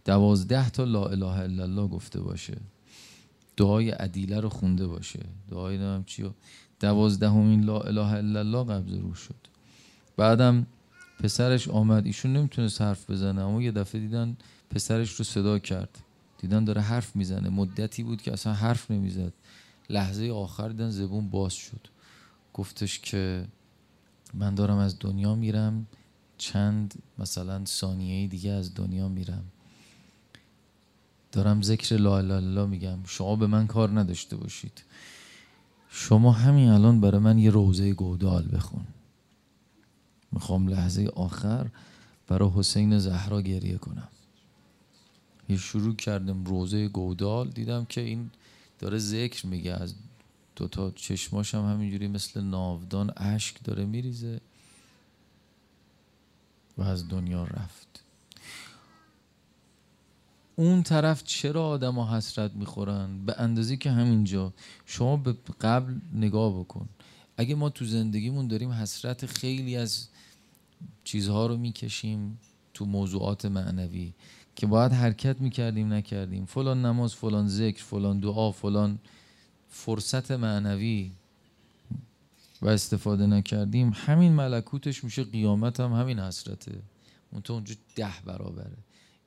دوازده 0.05 0.69
تا 0.69 0.83
لا 0.83 1.05
اله 1.05 1.39
الا 1.39 1.63
الله 1.63 1.87
گفته 1.87 2.21
باشه. 2.21 2.57
دعای 3.57 3.89
عدیله 3.89 4.39
رو 4.39 4.49
خونده 4.49 4.87
باشه. 4.87 5.19
دعای 5.49 5.77
نمیم 5.77 6.03
چی 6.03 6.29
دوازدهمین 6.79 7.63
لا 7.63 7.81
اله 7.81 8.11
الا 8.11 8.39
الله 8.39 8.63
قبض 8.73 8.93
رو 8.93 9.13
شد. 9.13 9.35
بعدم 10.17 10.67
پسرش 11.19 11.67
آمد. 11.67 12.05
ایشون 12.05 12.33
نمی‌تونست 12.33 12.81
حرف 12.81 13.09
بزنه 13.09 13.41
اما 13.41 13.61
یه 13.61 13.71
دفعه 13.71 14.01
دیدن 14.01 14.37
پسرش 14.69 15.11
رو 15.11 15.25
صدا 15.25 15.59
کرد. 15.59 15.97
دیدن 16.37 16.63
داره 16.63 16.81
حرف 16.81 17.15
می‌زنه. 17.15 17.49
مدتی 17.49 18.03
بود 18.03 18.21
که 18.21 18.33
اصلا 18.33 18.53
حرف 18.53 18.91
نمی‌زد. 18.91 19.33
لحظه 19.89 20.31
آخر 20.31 20.67
دیدن 20.69 20.89
زبون 20.89 21.29
باز 21.29 21.53
شد. 21.53 21.87
گفتش 22.53 22.99
که 22.99 23.47
من 24.33 24.55
دارم 24.55 24.77
از 24.77 24.99
دنیا 24.99 25.35
میرم. 25.35 25.87
چند 26.37 26.93
مثلا 27.17 27.65
ثانیه 27.65 28.27
دیگه 28.27 28.51
از 28.51 28.73
دنیا 28.73 29.09
میرم. 29.09 29.43
دارم 31.31 31.61
ذکر 31.61 31.95
لا 31.95 32.17
اله 32.17 32.33
الا 32.33 32.65
میگم. 32.65 32.97
شما 33.05 33.35
به 33.35 33.47
من 33.47 33.67
کار 33.67 33.99
نداشته 33.99 34.35
باشید. 34.35 34.83
شما 35.89 36.31
همین 36.31 36.69
الان 36.69 37.01
برای 37.01 37.19
من 37.19 37.37
یه 37.37 37.49
روزه 37.49 37.93
گودال 37.93 38.49
بخون. 38.53 38.85
می‌خوام 40.35 40.67
لحظه 40.67 41.07
آخر 41.15 41.67
برای 42.27 42.49
حسین 42.55 42.99
زهرا 42.99 43.41
گریه 43.41 43.77
کنم. 43.77 44.07
یه 45.49 45.57
شروع 45.57 45.95
کردم 45.95 46.43
روزه 46.43 46.87
گودال 46.87 47.49
دیدم 47.49 47.85
که 47.85 48.01
این 48.01 48.31
داره 48.79 48.97
ذکر 48.97 49.47
میگه 49.47 49.71
از 49.71 49.93
دوتا 50.55 50.91
چشماش 50.91 51.55
هم 51.55 51.71
همینجوری 51.71 52.07
مثل 52.07 52.41
ناودان 52.41 53.13
اشک 53.17 53.63
داره 53.63 53.85
میریزه 53.85 54.41
و 56.77 56.81
از 56.83 57.09
دنیا 57.09 57.43
رفت. 57.43 58.03
اون 60.55 60.83
طرف 60.83 61.23
چرا 61.23 61.67
آدم 61.67 61.99
حسرت 61.99 62.51
می‌خورن؟ 62.53 63.25
به 63.25 63.35
اندازه 63.37 63.77
که 63.77 63.91
همینجا. 63.91 64.53
شما 64.85 65.17
به 65.17 65.35
قبل 65.61 65.93
نگاه 66.13 66.59
بکن. 66.59 66.89
اگه 67.37 67.55
ما 67.55 67.69
تو 67.69 67.85
زندگیمون 67.85 68.47
داریم 68.47 68.71
حسرت 68.71 69.25
خیلی 69.25 69.75
از 69.75 70.07
چیزها 71.03 71.47
رو 71.47 71.57
می‌کشیم 71.57 72.39
تو 72.73 72.85
موضوعات 72.85 73.45
معنوی 73.45 74.13
که 74.55 74.67
باید 74.67 74.91
حرکت 74.91 75.41
می‌کردیم 75.41 75.93
نکردیم. 75.93 76.45
فلان 76.45 76.85
نماز 76.85 77.15
فلان 77.15 77.47
ذکر 77.47 77.83
فلان 77.83 78.19
دعا 78.19 78.51
فلان 78.51 78.99
فرصت 79.69 80.31
معنوی 80.31 81.11
و 82.61 82.67
استفاده 82.67 83.27
نکردیم. 83.27 83.91
همین 83.95 84.33
ملکوتش 84.33 85.03
میشه 85.03 85.23
قیامت 85.23 85.79
هم 85.79 85.93
همین 85.93 86.19
حسرته. 86.19 86.81
اون 87.31 87.41
تو 87.41 87.53
اونجا 87.53 87.75
ده 87.95 88.13
برابره. 88.25 88.77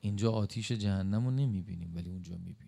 اینجا 0.01 0.33
آتیش 0.33 0.73
جهنم 0.73 1.25
رو 1.25 1.31
نمی‌بینیم 1.31 1.93
ولی 1.95 2.11
اونجا 2.11 2.33
می‌بینیم. 2.33 2.68